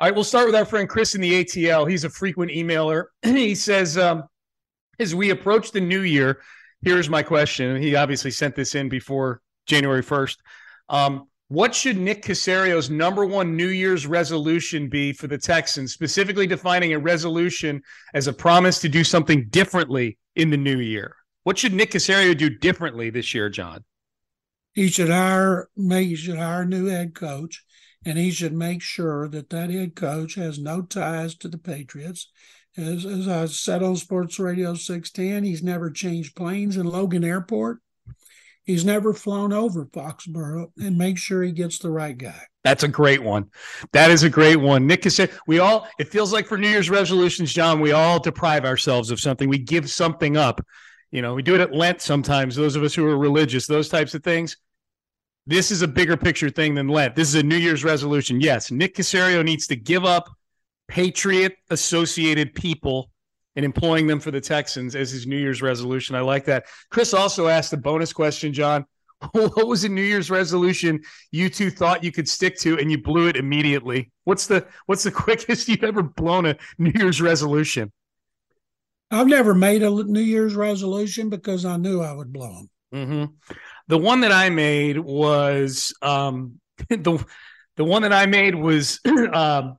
All 0.00 0.06
right, 0.06 0.14
we'll 0.14 0.22
start 0.22 0.46
with 0.46 0.54
our 0.54 0.64
friend 0.64 0.88
Chris 0.88 1.16
in 1.16 1.20
the 1.20 1.44
ATL. 1.44 1.90
He's 1.90 2.04
a 2.04 2.10
frequent 2.10 2.52
emailer. 2.52 3.06
he 3.22 3.56
says, 3.56 3.98
um, 3.98 4.22
as 5.00 5.12
we 5.12 5.30
approach 5.30 5.72
the 5.72 5.80
new 5.80 6.02
year, 6.02 6.40
here's 6.82 7.10
my 7.10 7.20
question. 7.20 7.82
He 7.82 7.96
obviously 7.96 8.30
sent 8.30 8.54
this 8.54 8.76
in 8.76 8.88
before 8.88 9.40
January 9.66 10.04
1st. 10.04 10.36
Um, 10.88 11.26
what 11.48 11.74
should 11.74 11.96
Nick 11.96 12.22
Caserio's 12.22 12.90
number 12.90 13.26
one 13.26 13.56
New 13.56 13.68
Year's 13.68 14.06
resolution 14.06 14.88
be 14.88 15.12
for 15.12 15.26
the 15.26 15.38
Texans, 15.38 15.94
specifically 15.94 16.46
defining 16.46 16.92
a 16.92 16.98
resolution 17.00 17.82
as 18.14 18.28
a 18.28 18.32
promise 18.32 18.80
to 18.82 18.88
do 18.88 19.02
something 19.02 19.48
differently 19.48 20.16
in 20.36 20.50
the 20.50 20.56
new 20.56 20.78
year? 20.78 21.16
What 21.42 21.58
should 21.58 21.72
Nick 21.72 21.90
Caserio 21.90 22.38
do 22.38 22.50
differently 22.50 23.10
this 23.10 23.34
year, 23.34 23.48
John? 23.48 23.82
He 24.74 24.90
should 24.90 25.08
hire, 25.08 25.68
he 25.76 26.14
should 26.14 26.38
hire 26.38 26.62
a 26.62 26.66
new 26.66 26.86
head 26.86 27.14
coach 27.16 27.64
and 28.04 28.18
he 28.18 28.30
should 28.30 28.52
make 28.52 28.82
sure 28.82 29.28
that 29.28 29.50
that 29.50 29.70
head 29.70 29.94
coach 29.94 30.34
has 30.34 30.58
no 30.58 30.82
ties 30.82 31.34
to 31.36 31.48
the 31.48 31.58
Patriots. 31.58 32.30
As, 32.76 33.04
as 33.04 33.26
I 33.26 33.46
said 33.46 33.82
on 33.82 33.96
Sports 33.96 34.38
Radio 34.38 34.74
610, 34.74 35.44
he's 35.44 35.62
never 35.62 35.90
changed 35.90 36.36
planes 36.36 36.76
in 36.76 36.86
Logan 36.86 37.24
Airport. 37.24 37.78
He's 38.64 38.84
never 38.84 39.14
flown 39.14 39.52
over 39.52 39.86
Foxborough 39.86 40.72
and 40.76 40.98
make 40.98 41.16
sure 41.16 41.42
he 41.42 41.52
gets 41.52 41.78
the 41.78 41.90
right 41.90 42.16
guy. 42.16 42.42
That's 42.64 42.82
a 42.82 42.88
great 42.88 43.22
one. 43.22 43.46
That 43.92 44.10
is 44.10 44.24
a 44.24 44.28
great 44.28 44.56
one. 44.56 44.86
Nick 44.86 45.04
has 45.04 45.16
said 45.16 45.30
we 45.46 45.58
all, 45.58 45.88
it 45.98 46.08
feels 46.08 46.34
like 46.34 46.46
for 46.46 46.58
New 46.58 46.68
Year's 46.68 46.90
resolutions, 46.90 47.52
John, 47.52 47.80
we 47.80 47.92
all 47.92 48.20
deprive 48.20 48.66
ourselves 48.66 49.10
of 49.10 49.20
something. 49.20 49.48
We 49.48 49.58
give 49.58 49.90
something 49.90 50.36
up. 50.36 50.60
You 51.10 51.22
know, 51.22 51.34
we 51.34 51.42
do 51.42 51.54
it 51.54 51.62
at 51.62 51.72
Lent 51.72 52.02
sometimes, 52.02 52.54
those 52.54 52.76
of 52.76 52.82
us 52.82 52.94
who 52.94 53.06
are 53.06 53.16
religious, 53.16 53.66
those 53.66 53.88
types 53.88 54.14
of 54.14 54.22
things. 54.22 54.58
This 55.48 55.70
is 55.70 55.80
a 55.80 55.88
bigger 55.88 56.18
picture 56.18 56.50
thing 56.50 56.74
than 56.74 56.88
Lent. 56.88 57.16
This 57.16 57.26
is 57.28 57.36
a 57.36 57.42
New 57.42 57.56
Year's 57.56 57.82
resolution. 57.82 58.38
Yes, 58.38 58.70
Nick 58.70 58.94
Caserio 58.94 59.42
needs 59.42 59.66
to 59.68 59.76
give 59.76 60.04
up 60.04 60.28
Patriot 60.88 61.56
associated 61.70 62.54
people 62.54 63.10
and 63.56 63.64
employing 63.64 64.06
them 64.06 64.20
for 64.20 64.30
the 64.30 64.42
Texans 64.42 64.94
as 64.94 65.10
his 65.10 65.26
New 65.26 65.38
Year's 65.38 65.62
resolution. 65.62 66.14
I 66.14 66.20
like 66.20 66.44
that. 66.44 66.66
Chris 66.90 67.14
also 67.14 67.48
asked 67.48 67.72
a 67.72 67.78
bonus 67.78 68.12
question, 68.12 68.52
John. 68.52 68.84
What 69.32 69.66
was 69.66 69.84
a 69.84 69.88
New 69.88 70.02
Year's 70.02 70.30
resolution 70.30 71.00
you 71.32 71.48
two 71.48 71.70
thought 71.70 72.04
you 72.04 72.12
could 72.12 72.28
stick 72.28 72.56
to 72.58 72.78
and 72.78 72.90
you 72.90 73.02
blew 73.02 73.26
it 73.28 73.36
immediately? 73.36 74.12
What's 74.24 74.46
the 74.46 74.66
what's 74.84 75.02
the 75.02 75.10
quickest 75.24 75.66
you've 75.66 75.82
ever 75.82 76.02
blown 76.02 76.44
a 76.44 76.56
New 76.76 76.92
Year's 76.94 77.22
resolution? 77.22 77.90
I've 79.10 79.26
never 79.26 79.54
made 79.54 79.82
a 79.82 79.90
New 79.90 80.20
Year's 80.20 80.54
resolution 80.54 81.30
because 81.30 81.64
I 81.64 81.78
knew 81.78 82.02
I 82.02 82.12
would 82.12 82.34
blow 82.34 82.54
them. 82.54 82.70
Mm-hmm. 82.94 83.24
The 83.88 83.98
one 83.98 84.20
that 84.20 84.32
I 84.32 84.50
made 84.50 84.98
was 84.98 85.94
um, 86.02 86.60
the 86.88 87.24
the 87.76 87.84
one 87.84 88.02
that 88.02 88.12
I 88.12 88.26
made 88.26 88.54
was 88.54 89.00
um, 89.32 89.78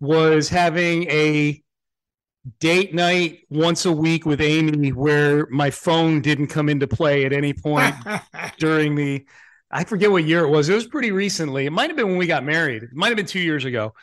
was 0.00 0.48
having 0.48 1.10
a 1.10 1.62
date 2.58 2.94
night 2.94 3.40
once 3.50 3.84
a 3.84 3.92
week 3.92 4.24
with 4.24 4.40
Amy 4.40 4.92
where 4.92 5.46
my 5.50 5.70
phone 5.70 6.22
didn't 6.22 6.46
come 6.46 6.68
into 6.68 6.86
play 6.86 7.26
at 7.26 7.32
any 7.32 7.52
point 7.52 7.94
during 8.58 8.94
the 8.94 9.26
I 9.70 9.84
forget 9.84 10.10
what 10.10 10.24
year 10.24 10.44
it 10.44 10.48
was. 10.48 10.68
It 10.68 10.74
was 10.74 10.86
pretty 10.86 11.12
recently. 11.12 11.66
It 11.66 11.70
might 11.70 11.90
have 11.90 11.96
been 11.96 12.08
when 12.08 12.16
we 12.16 12.26
got 12.26 12.42
married. 12.44 12.82
It 12.82 12.92
might 12.92 13.08
have 13.08 13.16
been 13.16 13.26
two 13.26 13.40
years 13.40 13.64
ago 13.64 13.94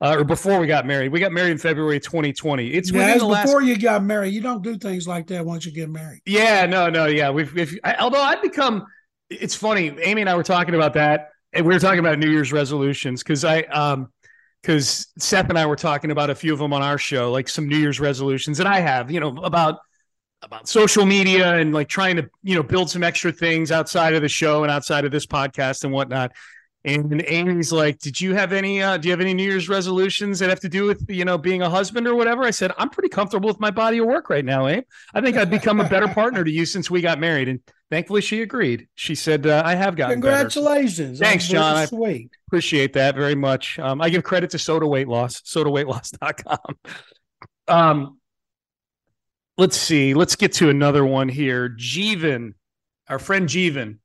uh, 0.00 0.16
or 0.18 0.24
before 0.24 0.60
we 0.60 0.66
got 0.66 0.86
married. 0.86 1.10
We 1.12 1.20
got 1.20 1.32
married 1.32 1.52
in 1.52 1.58
February 1.58 2.00
2020. 2.00 2.68
It's 2.68 2.90
yeah, 2.90 3.14
before 3.14 3.28
last... 3.30 3.64
you 3.64 3.78
got 3.78 4.02
married. 4.02 4.34
You 4.34 4.40
don't 4.40 4.62
do 4.62 4.76
things 4.76 5.06
like 5.08 5.26
that 5.28 5.44
once 5.44 5.64
you 5.64 5.72
get 5.72 5.88
married. 5.88 6.20
Yeah, 6.26 6.66
no, 6.66 6.88
no, 6.88 7.06
yeah. 7.06 7.30
We've, 7.30 7.52
we've 7.54 7.78
I, 7.84 7.96
although 7.96 8.22
I've 8.22 8.42
become. 8.42 8.86
It's 9.28 9.56
funny. 9.56 9.88
Amy 10.02 10.20
and 10.20 10.30
I 10.30 10.36
were 10.36 10.44
talking 10.44 10.74
about 10.74 10.94
that, 10.94 11.30
and 11.52 11.66
we 11.66 11.74
were 11.74 11.80
talking 11.80 11.98
about 11.98 12.18
New 12.18 12.30
Year's 12.30 12.52
resolutions 12.52 13.22
because 13.22 13.44
I, 13.44 13.62
um, 13.62 14.12
because 14.62 15.08
Seth 15.18 15.48
and 15.48 15.58
I 15.58 15.66
were 15.66 15.76
talking 15.76 16.10
about 16.10 16.30
a 16.30 16.34
few 16.34 16.52
of 16.52 16.58
them 16.58 16.72
on 16.72 16.82
our 16.82 16.98
show, 16.98 17.32
like 17.32 17.48
some 17.48 17.68
New 17.68 17.76
Year's 17.76 17.98
resolutions 17.98 18.58
that 18.58 18.66
I 18.66 18.80
have, 18.80 19.10
you 19.10 19.20
know, 19.20 19.36
about 19.38 19.78
about 20.42 20.68
social 20.68 21.06
media 21.06 21.56
and 21.56 21.72
like 21.72 21.88
trying 21.88 22.16
to 22.16 22.28
you 22.42 22.54
know 22.54 22.62
build 22.62 22.90
some 22.90 23.02
extra 23.02 23.32
things 23.32 23.72
outside 23.72 24.14
of 24.14 24.22
the 24.22 24.28
show 24.28 24.62
and 24.62 24.70
outside 24.70 25.04
of 25.04 25.10
this 25.10 25.26
podcast 25.26 25.82
and 25.82 25.92
whatnot 25.92 26.30
and 26.86 27.24
Amy's 27.26 27.72
like, 27.72 27.98
"Did 27.98 28.20
you 28.20 28.34
have 28.34 28.52
any? 28.52 28.80
Uh, 28.80 28.96
do 28.96 29.08
you 29.08 29.12
have 29.12 29.20
any 29.20 29.34
New 29.34 29.42
Year's 29.42 29.68
resolutions 29.68 30.38
that 30.38 30.48
have 30.48 30.60
to 30.60 30.68
do 30.68 30.84
with 30.86 31.04
you 31.08 31.24
know 31.24 31.36
being 31.36 31.62
a 31.62 31.68
husband 31.68 32.06
or 32.06 32.14
whatever?" 32.14 32.44
I 32.44 32.52
said, 32.52 32.70
"I'm 32.78 32.88
pretty 32.88 33.08
comfortable 33.08 33.48
with 33.48 33.58
my 33.58 33.72
body 33.72 33.98
of 33.98 34.06
work 34.06 34.30
right 34.30 34.44
now, 34.44 34.68
Abe. 34.68 34.84
I 35.12 35.20
think 35.20 35.36
I've 35.36 35.50
become 35.50 35.80
a 35.80 35.88
better 35.88 36.06
partner 36.08 36.44
to 36.44 36.50
you 36.50 36.64
since 36.64 36.88
we 36.88 37.00
got 37.00 37.18
married." 37.18 37.48
And 37.48 37.60
thankfully, 37.90 38.20
she 38.20 38.40
agreed. 38.40 38.86
She 38.94 39.16
said, 39.16 39.46
uh, 39.46 39.62
"I 39.64 39.74
have 39.74 39.96
gotten 39.96 40.20
congratulations." 40.20 41.18
Better. 41.18 41.28
Thanks, 41.30 41.48
John. 41.48 41.88
Sweet. 41.88 42.30
I 42.32 42.38
appreciate 42.46 42.92
that 42.92 43.16
very 43.16 43.34
much. 43.34 43.80
Um, 43.80 44.00
I 44.00 44.08
give 44.08 44.22
credit 44.22 44.50
to 44.50 44.58
Soda 44.58 44.86
Weight 44.86 45.08
Loss, 45.08 45.42
SodaWeightLoss.com. 45.42 46.76
Um, 47.68 48.20
let's 49.58 49.76
see. 49.76 50.14
Let's 50.14 50.36
get 50.36 50.52
to 50.54 50.70
another 50.70 51.04
one 51.04 51.28
here. 51.28 51.68
Jeevan, 51.68 52.54
our 53.08 53.18
friend 53.18 53.48
Jeevan 53.48 53.98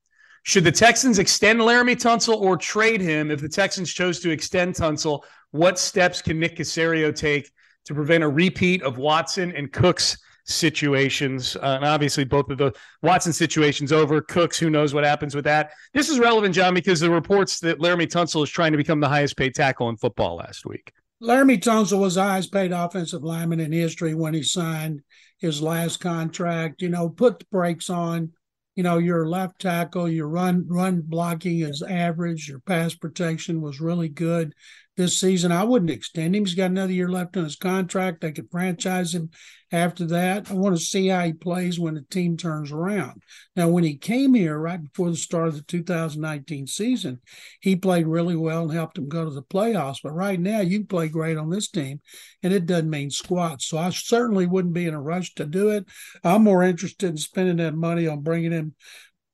should 0.44 0.64
the 0.64 0.72
Texans 0.72 1.20
extend 1.20 1.60
Laremy 1.60 1.96
Tunsil 1.96 2.40
or 2.40 2.58
trade 2.58 3.02
him? 3.02 3.30
If 3.30 3.42
the 3.42 3.50
Texans 3.50 3.92
chose 3.92 4.20
to 4.22 4.32
extend 4.32 4.76
Tunsil, 4.76 5.24
what 5.52 5.78
steps 5.78 6.22
can 6.22 6.40
Nick 6.40 6.58
Caserio 6.58 7.16
take 7.16 7.52
to 7.86 7.94
prevent 7.94 8.24
a 8.24 8.28
repeat 8.28 8.82
of 8.84 8.98
Watson 8.98 9.54
and 9.56 9.72
Cooks 9.72 10.18
situations? 10.46 11.56
Uh, 11.56 11.76
and 11.76 11.86
obviously, 11.86 12.24
both 12.24 12.50
of 12.50 12.58
the 12.58 12.74
Watson 13.04 13.34
situations 13.34 13.92
over. 13.92 14.22
Cooks, 14.22 14.58
who 14.58 14.70
knows 14.70 14.94
what 14.94 15.04
happens 15.04 15.36
with 15.36 15.46
that? 15.46 15.72
This 15.94 16.10
is 16.10 16.20
relevant, 16.20 16.56
John, 16.56 16.74
because 16.74 17.00
the 17.00 17.12
reports 17.12 17.60
that 17.60 17.80
Laremy 17.80 18.08
Tunsil 18.08 18.44
is 18.44 18.50
trying 18.50 18.72
to 18.72 18.78
become 18.78 19.00
the 19.00 19.10
highest 19.10 19.38
paid 19.38 19.54
tackle 19.54 19.90
in 19.90 19.98
football 19.98 20.38
last 20.38 20.66
week. 20.66 20.92
Laramie 21.24 21.60
Tunsil 21.60 22.00
was 22.00 22.16
the 22.16 22.24
highest 22.24 22.52
paid 22.52 22.72
offensive 22.72 23.24
lineman 23.24 23.60
in 23.60 23.72
history 23.72 24.16
when 24.16 24.34
he 24.34 24.42
signed 24.42 25.04
his 25.38 25.62
last 25.62 26.00
contract. 26.00 26.82
You 26.82 26.90
know, 26.90 27.10
put 27.10 27.38
the 27.38 27.46
brakes 27.52 27.92
on 27.92 28.32
you 28.76 28.84
know 28.84 28.98
your 28.98 29.28
left 29.28 29.60
tackle 29.60 30.10
your 30.10 30.28
run 30.28 30.66
run 30.68 31.02
blocking 31.02 31.60
is 31.62 31.82
average. 31.82 32.48
Your 32.48 32.60
pass 32.60 32.96
protection 32.96 33.62
was 33.62 33.82
really 33.82 34.10
good 34.10 34.54
this 34.98 35.18
season 35.18 35.52
i 35.52 35.64
wouldn't 35.64 35.92
extend 35.92 36.36
him. 36.36 36.46
He's 36.46 36.56
got 36.56 36.72
another 36.72 36.92
year 36.92 37.10
left 37.10 37.38
on 37.38 37.44
his 37.44 37.56
contract. 37.56 38.22
They 38.22 38.32
could 38.32 38.52
franchise 38.52 39.16
him 39.16 39.30
after 39.72 40.06
that. 40.08 40.52
I 40.52 40.54
want 40.54 40.78
to 40.78 40.84
see 40.84 41.08
how 41.08 41.24
he 41.24 41.34
plays 41.34 41.80
when 41.80 41.94
the 41.94 42.02
team 42.02 42.36
turns 42.36 42.72
around. 42.72 43.22
Now 43.56 43.70
when 43.70 43.84
he 43.84 43.96
came 43.96 44.34
here 44.34 44.58
right 44.58 44.82
before 44.82 45.10
the 45.10 45.16
start 45.16 45.48
of 45.48 45.56
the 45.56 45.62
2019 45.64 46.68
season 46.68 47.22
he 47.62 47.76
played 47.76 48.08
really 48.08 48.36
well 48.36 48.64
and 48.64 48.72
helped 48.72 48.96
them 48.96 49.08
go 49.08 49.24
to 49.24 49.32
the 49.32 49.44
playoffs. 49.44 50.00
But 50.04 50.14
right 50.14 50.40
now 50.40 50.60
you 50.60 50.86
play 50.86 51.08
great 51.08 51.38
on 51.38 51.50
this 51.50 51.70
team 51.70 52.02
and 52.44 52.52
it 52.54 52.66
doesn't 52.66 52.90
mean 52.90 53.10
squat 53.10 53.62
so 53.62 53.78
i 53.78 53.90
certainly 53.90 54.46
wouldn't 54.46 54.74
be 54.74 54.88
in 54.88 54.94
a 54.94 55.02
rush 55.02 55.34
to 55.36 55.46
do 55.46 55.70
it. 55.70 55.86
I'm 56.24 56.44
more 56.44 56.64
interested 56.64 57.10
in 57.10 57.18
spending 57.18 57.58
that 57.58 57.76
money 57.76 58.08
on 58.08 58.22
bringing 58.22 58.54
in 58.54 58.74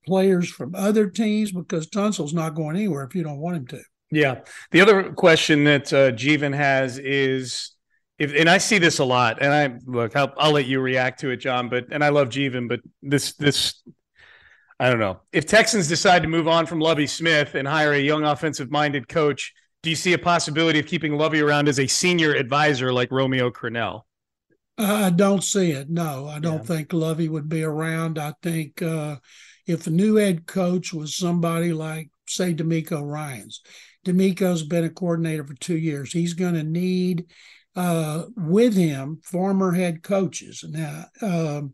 players 0.05 0.49
from 0.49 0.73
other 0.73 1.09
teams 1.09 1.51
because 1.51 1.89
Tunsil's 1.89 2.33
not 2.33 2.55
going 2.55 2.77
anywhere 2.77 3.03
if 3.03 3.13
you 3.13 3.23
don't 3.23 3.39
want 3.39 3.57
him 3.57 3.67
to. 3.67 3.81
Yeah. 4.11 4.41
The 4.71 4.81
other 4.81 5.11
question 5.11 5.63
that 5.65 5.91
uh, 5.91 6.11
Jeevan 6.11 6.55
has 6.55 6.97
is 6.97 7.71
if, 8.19 8.33
and 8.33 8.49
I 8.49 8.57
see 8.57 8.79
this 8.79 8.99
a 8.99 9.05
lot, 9.05 9.41
and 9.41 9.53
I 9.53 9.79
look, 9.85 10.15
I'll, 10.15 10.33
I'll 10.37 10.51
let 10.51 10.65
you 10.65 10.79
react 10.79 11.19
to 11.21 11.29
it, 11.29 11.37
John. 11.37 11.69
But 11.69 11.87
and 11.91 12.03
I 12.03 12.09
love 12.09 12.29
Jeevan, 12.29 12.67
but 12.67 12.79
this 13.01 13.33
this 13.33 13.83
I 14.79 14.89
don't 14.89 14.99
know 14.99 15.19
if 15.31 15.45
Texans 15.45 15.87
decide 15.87 16.23
to 16.23 16.27
move 16.27 16.47
on 16.47 16.65
from 16.65 16.79
Lovie 16.79 17.07
Smith 17.07 17.55
and 17.55 17.67
hire 17.67 17.93
a 17.93 17.99
young 17.99 18.23
offensive 18.23 18.71
minded 18.71 19.07
coach. 19.07 19.53
Do 19.83 19.89
you 19.91 19.95
see 19.95 20.13
a 20.13 20.17
possibility 20.17 20.79
of 20.79 20.87
keeping 20.87 21.17
Lovie 21.17 21.41
around 21.41 21.67
as 21.67 21.79
a 21.79 21.87
senior 21.87 22.33
advisor 22.33 22.91
like 22.91 23.11
Romeo 23.11 23.51
Crennel? 23.51 24.01
I 24.77 25.09
don't 25.09 25.43
see 25.43 25.71
it. 25.71 25.89
No, 25.89 26.27
I 26.27 26.39
don't 26.39 26.57
yeah. 26.57 26.63
think 26.63 26.93
Lovie 26.93 27.29
would 27.29 27.49
be 27.49 27.63
around. 27.63 28.19
I 28.19 28.33
think 28.43 28.81
uh, 28.81 29.17
if 29.65 29.87
a 29.87 29.91
new 29.91 30.15
head 30.15 30.45
coach 30.45 30.93
was 30.93 31.15
somebody 31.15 31.73
like, 31.73 32.09
say, 32.27 32.53
DeMeco 32.53 33.01
Ryans, 33.03 33.61
DeMeco's 34.07 34.63
been 34.63 34.85
a 34.85 34.89
coordinator 34.89 35.45
for 35.45 35.53
two 35.55 35.77
years. 35.77 36.11
He's 36.11 36.33
going 36.33 36.55
to 36.55 36.63
need 36.63 37.25
uh, 37.75 38.23
with 38.35 38.73
him 38.73 39.19
former 39.23 39.71
head 39.71 40.01
coaches 40.01 40.63
now 40.67 41.05
um, 41.21 41.73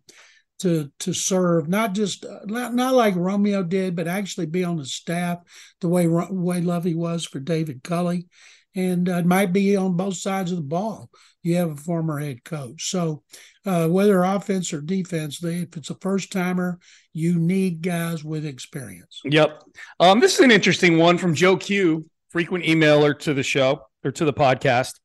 to 0.60 0.92
to 1.00 1.14
serve 1.14 1.70
not 1.70 1.94
just 1.94 2.26
not, 2.46 2.74
not 2.74 2.94
like 2.94 3.16
Romeo 3.16 3.64
did, 3.64 3.96
but 3.96 4.08
actually 4.08 4.48
be 4.48 4.64
on 4.66 4.78
the 4.78 4.86
staff 4.86 5.38
the 5.80 5.88
way 5.88 6.08
way 6.08 6.60
Lovie 6.60 6.96
was 6.96 7.26
for 7.26 7.40
David 7.40 7.84
Culley. 7.84 8.28
and 8.76 9.10
uh, 9.10 9.18
it 9.18 9.26
might 9.26 9.54
be 9.54 9.76
on 9.76 9.96
both 9.96 10.16
sides 10.16 10.52
of 10.52 10.58
the 10.58 10.64
ball. 10.64 11.10
You 11.42 11.58
have 11.58 11.72
a 11.72 11.76
former 11.76 12.20
head 12.20 12.44
coach, 12.44 12.90
so 12.90 13.24
uh, 13.66 13.88
whether 13.88 14.24
offense 14.24 14.74
or 14.74 14.82
defense, 14.82 15.40
they, 15.40 15.58
if 15.58 15.76
it's 15.76 15.90
a 15.90 15.96
first 15.96 16.32
timer, 16.32 16.80
you 17.12 17.38
need 17.38 17.82
guys 17.82 18.24
with 18.24 18.46
experience. 18.46 19.22
Yep. 19.26 19.62
Um, 20.00 20.20
this 20.22 20.36
is 20.36 20.40
an 20.40 20.52
interesting 20.52 20.98
one 20.98 21.18
from 21.18 21.36
Joe 21.36 21.58
Q, 21.58 22.10
frequent 22.34 22.66
emailer 22.66 23.18
to 23.20 23.34
the 23.34 23.44
show 23.44 23.84
or 24.04 24.12
to 24.12 24.26
the 24.26 24.34
podcast. 24.34 25.00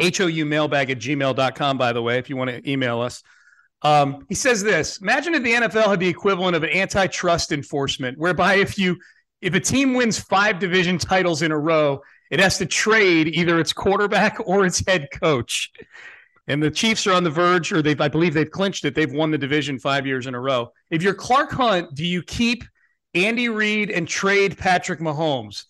HOU 0.00 0.44
mailbag 0.44 0.90
at 0.90 0.98
gmail.com, 0.98 1.76
by 1.76 1.92
the 1.92 2.00
way, 2.00 2.18
if 2.18 2.30
you 2.30 2.36
want 2.36 2.50
to 2.50 2.70
email 2.70 3.00
us. 3.00 3.22
Um, 3.82 4.24
he 4.28 4.34
says 4.34 4.62
this 4.62 4.98
Imagine 5.02 5.34
if 5.34 5.42
the 5.42 5.52
NFL 5.52 5.88
had 5.88 6.00
the 6.00 6.08
equivalent 6.08 6.56
of 6.56 6.62
an 6.62 6.70
antitrust 6.70 7.52
enforcement, 7.52 8.16
whereby 8.16 8.54
if 8.54 8.78
you 8.78 8.96
if 9.42 9.54
a 9.54 9.60
team 9.60 9.94
wins 9.94 10.18
five 10.18 10.58
division 10.58 10.98
titles 10.98 11.42
in 11.42 11.50
a 11.50 11.58
row, 11.58 12.00
it 12.30 12.40
has 12.40 12.58
to 12.58 12.66
trade 12.66 13.28
either 13.28 13.58
its 13.58 13.72
quarterback 13.72 14.38
or 14.46 14.64
its 14.64 14.86
head 14.86 15.08
coach. 15.12 15.70
And 16.48 16.62
the 16.62 16.70
Chiefs 16.70 17.08
are 17.08 17.12
on 17.12 17.24
the 17.24 17.30
verge, 17.30 17.72
or 17.72 17.82
they've 17.82 18.00
I 18.00 18.08
believe 18.08 18.34
they've 18.34 18.50
clinched 18.50 18.84
it. 18.84 18.94
They've 18.94 19.12
won 19.12 19.32
the 19.32 19.38
division 19.38 19.80
five 19.80 20.06
years 20.06 20.28
in 20.28 20.34
a 20.34 20.40
row. 20.40 20.70
If 20.90 21.02
you're 21.02 21.14
Clark 21.14 21.50
Hunt, 21.50 21.94
do 21.94 22.06
you 22.06 22.22
keep 22.22 22.62
Andy 23.14 23.48
Reid 23.48 23.90
and 23.90 24.06
trade 24.06 24.56
Patrick 24.56 25.00
Mahomes? 25.00 25.64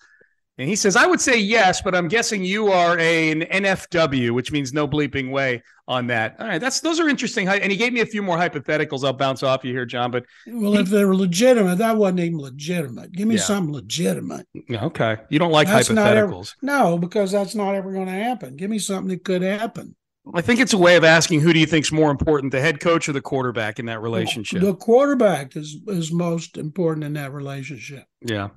And 0.59 0.69
he 0.69 0.77
says, 0.77 0.97
I 0.97 1.07
would 1.07 1.21
say 1.21 1.39
yes, 1.39 1.83
but 1.83 1.95
I'm 1.95 2.09
guessing 2.09 2.43
you 2.43 2.73
are 2.73 2.99
a, 2.99 3.31
an 3.31 3.43
NFW, 3.43 4.31
which 4.31 4.53
means 4.53 4.73
no 4.73 4.89
bleeping 4.89 5.31
way 5.31 5.63
on 5.87 6.07
that. 6.07 6.37
All 6.41 6.47
right, 6.47 6.61
that's 6.61 6.81
those 6.81 6.99
are 6.99 7.09
interesting. 7.11 7.47
And 7.47 7.71
he 7.71 7.77
gave 7.77 7.93
me 7.93 8.01
a 8.01 8.07
few 8.07 8.23
more 8.23 8.39
hypotheticals. 8.39 9.05
I'll 9.05 9.13
bounce 9.13 9.43
off 9.43 9.65
you 9.65 9.73
here, 9.73 9.85
John. 9.85 10.11
But 10.11 10.25
well, 10.47 10.73
he, 10.73 10.79
if 10.79 10.89
they 10.89 11.05
were 11.05 11.15
legitimate, 11.15 11.77
that 11.79 11.97
wasn't 11.99 12.21
even 12.21 12.39
legitimate. 12.39 13.13
Give 13.13 13.29
me 13.29 13.35
yeah. 13.35 13.43
something 13.43 13.75
legitimate. 13.75 14.49
Okay, 14.71 15.19
you 15.29 15.39
don't 15.39 15.53
like 15.53 15.69
that's 15.69 15.91
hypotheticals? 15.91 16.55
Ever, 16.63 16.67
no, 16.73 16.99
because 16.99 17.33
that's 17.33 17.55
not 17.55 17.75
ever 17.75 17.93
going 17.93 18.07
to 18.07 18.13
happen. 18.13 18.57
Give 18.57 18.71
me 18.71 18.79
something 18.79 19.09
that 19.09 19.25
could 19.25 19.43
happen. 19.43 19.95
I 20.35 20.41
think 20.41 20.59
it's 20.59 20.73
a 20.73 20.79
way 20.79 20.97
of 20.97 21.05
asking 21.05 21.41
who 21.41 21.53
do 21.53 21.61
you 21.61 21.67
think's 21.67 21.93
more 21.93 22.11
important, 22.11 22.51
the 22.51 22.61
head 22.61 22.81
coach 22.81 23.09
or 23.09 23.13
the 23.13 23.21
quarterback 23.21 23.79
in 23.79 23.87
that 23.87 24.03
relationship? 24.03 24.61
The 24.61 24.75
quarterback 24.75 25.55
is 25.55 25.77
is 25.87 26.11
most 26.11 26.57
important 26.57 27.05
in 27.05 27.13
that 27.13 27.33
relationship. 27.33 28.05
Yeah. 28.23 28.49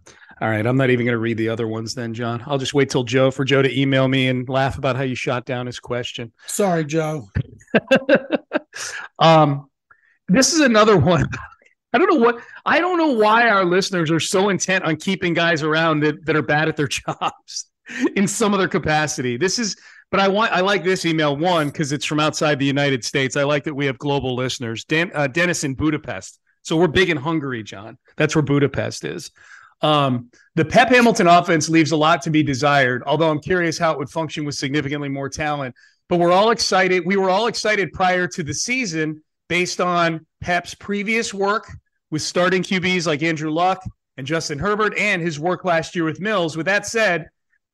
All 0.42 0.50
right. 0.50 0.66
I'm 0.66 0.78
not 0.78 0.90
even 0.90 1.06
going 1.06 1.14
to 1.14 1.20
read 1.20 1.38
the 1.38 1.50
other 1.50 1.68
ones 1.68 1.94
then, 1.94 2.14
John. 2.14 2.44
I'll 2.46 2.58
just 2.58 2.74
wait 2.74 2.90
till 2.90 3.04
Joe 3.04 3.30
for 3.32 3.44
Joe 3.44 3.62
to 3.62 3.80
email 3.80 4.08
me 4.08 4.28
and 4.28 4.48
laugh 4.48 4.78
about 4.78 4.96
how 4.96 5.04
you 5.04 5.16
shot 5.16 5.46
down 5.46 5.66
his 5.66 5.80
question. 5.80 6.32
Sorry, 6.48 6.86
Joe. 6.86 7.28
um, 9.20 9.70
this 10.28 10.54
is 10.54 10.62
another 10.62 10.98
one. 10.98 11.28
I 11.94 11.98
don't 11.98 12.14
know 12.14 12.24
what 12.24 12.40
I 12.68 12.80
don't 12.80 13.00
know 13.00 13.14
why 13.14 13.50
our 13.50 13.66
listeners 13.66 14.12
are 14.12 14.20
so 14.20 14.50
intent 14.50 14.86
on 14.86 14.96
keeping 14.98 15.34
guys 15.34 15.64
around 15.64 16.02
that, 16.02 16.24
that 16.28 16.36
are 16.36 16.44
bad 16.44 16.68
at 16.68 16.78
their 16.78 16.88
jobs 16.88 17.66
in 18.16 18.28
some 18.28 18.54
other 18.54 18.68
capacity. 18.68 19.38
This 19.38 19.58
is 19.58 19.76
but 20.12 20.20
I 20.20 20.28
want 20.28 20.52
I 20.52 20.62
like 20.62 20.84
this 20.84 21.06
email 21.06 21.36
one 21.36 21.68
because 21.68 21.92
it's 21.92 22.06
from 22.06 22.20
outside 22.20 22.60
the 22.60 22.66
United 22.66 23.04
States. 23.04 23.36
I 23.36 23.44
like 23.44 23.64
that 23.64 23.74
we 23.74 23.86
have 23.88 23.98
global 23.98 24.36
listeners. 24.36 24.84
Dan, 24.86 25.12
uh, 25.14 25.28
Dennis 25.28 25.64
in 25.64 25.76
Budapest. 25.76 26.40
So 26.62 26.78
we're 26.78 26.88
big 26.88 27.10
in 27.10 27.18
Hungary, 27.18 27.64
John. 27.64 27.98
That's 28.18 28.36
where 28.36 28.42
Budapest 28.42 29.06
is. 29.06 29.32
Um, 29.82 30.30
the 30.56 30.66
Pep 30.66 30.90
Hamilton 30.90 31.28
offense 31.28 31.70
leaves 31.70 31.92
a 31.92 31.98
lot 31.98 32.22
to 32.24 32.30
be 32.30 32.44
desired. 32.44 33.04
Although 33.06 33.30
I'm 33.30 33.40
curious 33.40 33.78
how 33.78 33.92
it 33.94 33.98
would 33.98 34.10
function 34.10 34.46
with 34.46 34.56
significantly 34.56 35.10
more 35.10 35.30
talent. 35.30 35.76
But 36.10 36.18
we're 36.18 36.32
all 36.32 36.52
excited. 36.52 37.06
We 37.06 37.18
were 37.18 37.30
all 37.30 37.48
excited 37.48 37.94
prior 37.94 38.28
to 38.28 38.44
the 38.44 38.54
season 38.54 39.22
based 39.48 39.80
on 39.80 40.26
Pep's 40.42 40.74
previous 40.74 41.34
work 41.34 41.70
with 42.12 42.22
starting 42.22 42.64
QBs 42.64 43.06
like 43.06 43.24
Andrew 43.24 43.52
Luck 43.52 43.84
and 44.18 44.26
Justin 44.26 44.60
Herbert 44.60 44.98
and 44.98 45.22
his 45.22 45.40
work 45.40 45.64
last 45.64 45.96
year 45.96 46.04
with 46.04 46.20
Mills. 46.20 46.58
With 46.58 46.66
that 46.66 46.86
said, 46.86 47.30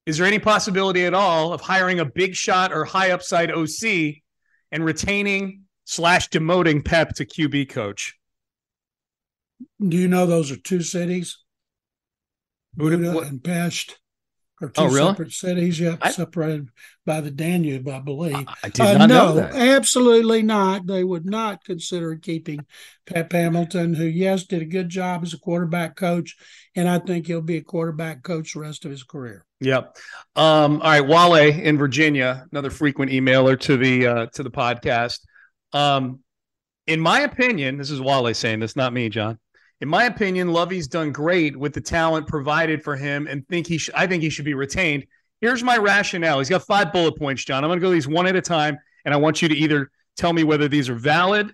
is 0.05 0.17
there 0.17 0.27
any 0.27 0.39
possibility 0.39 1.05
at 1.05 1.13
all 1.13 1.53
of 1.53 1.61
hiring 1.61 1.99
a 1.99 2.05
big 2.05 2.35
shot 2.35 2.71
or 2.71 2.85
high 2.85 3.11
upside 3.11 3.51
OC 3.51 4.17
and 4.71 4.85
retaining 4.85 5.63
slash 5.85 6.29
demoting 6.29 6.83
Pep 6.83 7.15
to 7.15 7.25
QB 7.25 7.69
coach? 7.69 8.15
Do 9.79 9.97
you 9.97 10.07
know 10.07 10.25
those 10.25 10.51
are 10.51 10.57
two 10.57 10.81
cities? 10.81 11.37
Buda, 12.75 13.19
and 13.19 13.43
Pest 13.43 13.99
are 14.61 14.69
two 14.69 14.81
oh, 14.81 14.85
really? 14.85 15.09
separate 15.09 15.33
cities, 15.33 15.79
yep, 15.79 15.99
I, 16.01 16.11
separated 16.11 16.69
by 17.05 17.19
the 17.19 17.31
Danube, 17.31 17.87
I 17.89 17.99
believe. 17.99 18.35
I, 18.35 18.53
I 18.63 18.69
did 18.69 18.81
uh, 18.81 18.97
not 18.99 19.09
no, 19.09 19.15
know 19.15 19.33
that. 19.35 19.53
absolutely 19.53 20.43
not. 20.43 20.87
They 20.87 21.03
would 21.03 21.25
not 21.25 21.63
consider 21.65 22.15
keeping 22.15 22.65
Pep 23.05 23.31
Hamilton, 23.33 23.93
who, 23.93 24.05
yes, 24.05 24.43
did 24.45 24.61
a 24.61 24.65
good 24.65 24.87
job 24.87 25.23
as 25.23 25.33
a 25.33 25.39
quarterback 25.39 25.95
coach, 25.95 26.37
and 26.73 26.87
I 26.87 26.99
think 26.99 27.27
he'll 27.27 27.41
be 27.41 27.57
a 27.57 27.63
quarterback 27.63 28.23
coach 28.23 28.53
the 28.53 28.61
rest 28.61 28.85
of 28.85 28.91
his 28.91 29.03
career. 29.03 29.45
Yep. 29.59 29.97
Um, 30.35 30.81
all 30.81 30.89
right, 30.89 31.05
Wale 31.05 31.35
in 31.35 31.77
Virginia, 31.77 32.45
another 32.51 32.69
frequent 32.69 33.11
emailer 33.11 33.59
to 33.61 33.77
the 33.77 34.07
uh, 34.07 34.25
to 34.33 34.43
the 34.43 34.51
podcast. 34.51 35.19
Um, 35.73 36.19
in 36.87 37.01
my 37.01 37.21
opinion, 37.21 37.77
this 37.77 37.91
is 37.91 37.99
Wale 37.99 38.33
saying 38.33 38.59
this, 38.59 38.75
not 38.75 38.93
me, 38.93 39.09
John. 39.09 39.37
In 39.81 39.89
my 39.89 40.05
opinion, 40.05 40.49
Lovie's 40.53 40.87
done 40.87 41.11
great 41.11 41.57
with 41.57 41.73
the 41.73 41.81
talent 41.81 42.27
provided 42.27 42.83
for 42.83 42.95
him, 42.95 43.27
and 43.27 43.47
think 43.47 43.67
he. 43.67 43.77
Sh- 43.77 43.89
I 43.93 44.07
think 44.07 44.23
he 44.23 44.29
should 44.29 44.45
be 44.45 44.53
retained. 44.53 45.05
Here's 45.41 45.63
my 45.63 45.77
rationale. 45.77 46.39
He's 46.39 46.49
got 46.49 46.63
five 46.63 46.93
bullet 46.93 47.17
points, 47.17 47.43
John. 47.43 47.63
I'm 47.63 47.69
going 47.69 47.79
to 47.79 47.85
go 47.85 47.91
these 47.91 48.07
one 48.07 48.25
at 48.25 48.35
a 48.35 48.41
time, 48.41 48.77
and 49.03 49.13
I 49.13 49.17
want 49.17 49.41
you 49.41 49.49
to 49.49 49.55
either 49.55 49.91
tell 50.15 50.31
me 50.31 50.43
whether 50.43 50.67
these 50.67 50.89
are 50.89 50.95
valid. 50.95 51.53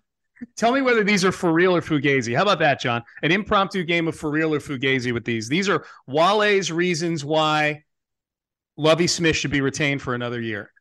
Tell 0.56 0.72
me 0.72 0.82
whether 0.82 1.04
these 1.04 1.24
are 1.26 1.32
for 1.32 1.52
real 1.52 1.76
or 1.76 1.82
fugazi. 1.82 2.36
How 2.36 2.44
about 2.44 2.60
that, 2.60 2.80
John? 2.80 3.04
An 3.22 3.32
impromptu 3.32 3.84
game 3.84 4.08
of 4.08 4.16
for 4.16 4.30
real 4.30 4.54
or 4.54 4.60
fugazi 4.60 5.14
with 5.14 5.26
these. 5.26 5.48
These 5.48 5.70
are 5.70 5.86
Wale's 6.08 6.72
reasons 6.72 7.24
why 7.24 7.84
Lovie 8.78 9.08
Smith 9.08 9.36
should 9.36 9.52
be 9.52 9.62
retained 9.62 10.02
for 10.02 10.16
another 10.16 10.42
year. 10.42 10.72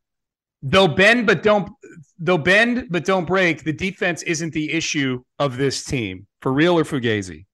They'll 0.63 0.89
bend 0.89 1.27
but 1.27 1.43
don't 1.43 1.71
they'll 2.19 2.39
bend 2.39 2.89
but 2.91 3.05
don't 3.05 3.25
break. 3.25 3.65
The 3.65 3.73
defense 3.73 4.23
isn't 4.23 4.53
the 4.53 4.73
issue 4.73 5.23
of 5.39 5.57
this 5.57 5.85
team. 5.85 6.27
For 6.41 6.53
real 6.53 6.79
or 6.79 6.85
Fugazi? 6.85 7.47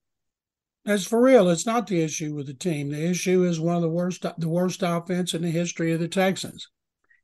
That's 0.85 1.05
for 1.05 1.21
real. 1.21 1.49
It's 1.49 1.65
not 1.65 1.87
the 1.87 2.01
issue 2.01 2.33
with 2.33 2.47
the 2.47 2.53
team. 2.53 2.89
The 2.91 3.09
issue 3.09 3.43
is 3.43 3.59
one 3.59 3.75
of 3.75 3.81
the 3.81 3.89
worst 3.89 4.25
the 4.37 4.49
worst 4.49 4.81
offense 4.83 5.33
in 5.33 5.41
the 5.41 5.51
history 5.51 5.91
of 5.91 5.99
the 5.99 6.07
Texans. 6.07 6.69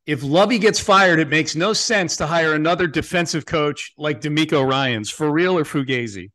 If 0.06 0.22
Lovie 0.22 0.60
gets 0.60 0.82
fired, 0.82 1.20
it 1.20 1.30
makes 1.30 1.56
no 1.56 1.72
sense 1.72 2.18
to 2.18 2.28
hire 2.28 2.56
another 2.56 2.88
defensive 2.88 3.46
coach 3.46 3.94
like 3.98 4.20
DeMeco 4.20 4.70
Ryans. 4.70 5.10
For 5.10 5.32
real 5.32 5.58
or 5.58 5.64
Fugazi? 5.64 6.32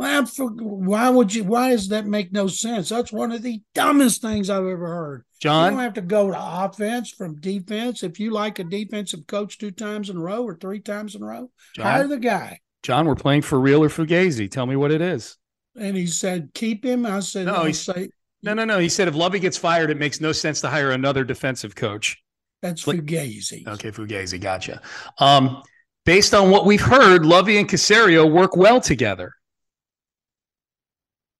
Well, 0.00 0.24
for, 0.24 0.46
why 0.48 1.10
would 1.10 1.34
you? 1.34 1.44
Why 1.44 1.72
does 1.72 1.88
that 1.88 2.06
make 2.06 2.32
no 2.32 2.46
sense? 2.46 2.88
That's 2.88 3.12
one 3.12 3.32
of 3.32 3.42
the 3.42 3.60
dumbest 3.74 4.22
things 4.22 4.48
I've 4.48 4.64
ever 4.64 4.86
heard. 4.86 5.24
John, 5.42 5.64
you 5.64 5.70
don't 5.72 5.84
have 5.84 5.92
to 5.94 6.00
go 6.00 6.30
to 6.30 6.38
offense 6.38 7.10
from 7.10 7.38
defense. 7.38 8.02
If 8.02 8.18
you 8.18 8.30
like 8.30 8.58
a 8.58 8.64
defensive 8.64 9.26
coach 9.26 9.58
two 9.58 9.70
times 9.70 10.08
in 10.08 10.16
a 10.16 10.20
row 10.20 10.42
or 10.42 10.56
three 10.56 10.80
times 10.80 11.16
in 11.16 11.22
a 11.22 11.26
row, 11.26 11.50
John, 11.76 11.84
hire 11.84 12.08
the 12.08 12.16
guy. 12.16 12.60
John, 12.82 13.06
we're 13.06 13.14
playing 13.14 13.42
for 13.42 13.60
real 13.60 13.84
or 13.84 13.90
Fugazi. 13.90 14.50
Tell 14.50 14.64
me 14.64 14.74
what 14.74 14.90
it 14.90 15.02
is. 15.02 15.36
And 15.78 15.94
he 15.94 16.06
said, 16.06 16.48
keep 16.54 16.82
him. 16.82 17.04
I 17.04 17.20
said, 17.20 17.44
no. 17.44 17.64
He 17.64 17.74
say, 17.74 18.08
no, 18.42 18.54
no, 18.54 18.64
no. 18.64 18.78
He 18.78 18.88
said 18.88 19.06
if 19.06 19.14
Lovie 19.14 19.38
gets 19.38 19.58
fired, 19.58 19.90
it 19.90 19.98
makes 19.98 20.18
no 20.18 20.32
sense 20.32 20.62
to 20.62 20.70
hire 20.70 20.92
another 20.92 21.24
defensive 21.24 21.74
coach. 21.74 22.16
That's 22.62 22.82
Fugazi. 22.82 23.66
Okay, 23.66 23.90
Fugazi. 23.90 24.40
Gotcha. 24.40 24.80
Um, 25.18 25.62
based 26.06 26.32
on 26.32 26.50
what 26.50 26.64
we've 26.64 26.80
heard, 26.80 27.26
Lovie 27.26 27.58
and 27.58 27.68
Caserio 27.68 28.32
work 28.32 28.56
well 28.56 28.80
together. 28.80 29.34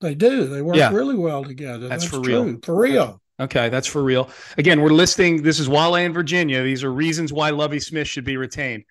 They 0.01 0.15
do. 0.15 0.47
They 0.47 0.61
work 0.61 0.75
yeah. 0.75 0.91
really 0.91 1.15
well 1.15 1.43
together. 1.43 1.87
That's, 1.87 2.03
that's 2.03 2.15
for 2.15 2.21
true. 2.23 2.43
real. 2.43 2.59
For 2.63 2.75
real. 2.75 3.21
Okay, 3.39 3.69
that's 3.69 3.87
for 3.87 4.03
real. 4.03 4.29
Again, 4.57 4.81
we're 4.81 4.89
listing 4.89 5.41
this 5.41 5.59
is 5.59 5.69
Wale 5.69 5.95
in 5.95 6.13
Virginia. 6.13 6.61
These 6.63 6.83
are 6.83 6.91
reasons 6.91 7.31
why 7.31 7.51
Lovie 7.51 7.79
Smith 7.79 8.07
should 8.07 8.25
be 8.25 8.37
retained. 8.37 8.83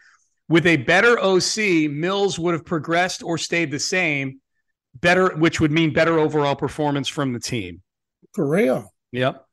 With 0.48 0.66
a 0.66 0.76
better 0.76 1.18
OC, 1.20 1.90
Mills 1.90 2.38
would 2.38 2.54
have 2.54 2.64
progressed 2.64 3.22
or 3.22 3.38
stayed 3.38 3.70
the 3.70 3.78
same, 3.78 4.40
better, 4.94 5.36
which 5.36 5.60
would 5.60 5.70
mean 5.70 5.92
better 5.92 6.18
overall 6.18 6.56
performance 6.56 7.06
from 7.06 7.32
the 7.32 7.38
team. 7.38 7.82
For 8.32 8.48
real. 8.48 8.92
Yep. 9.12 9.44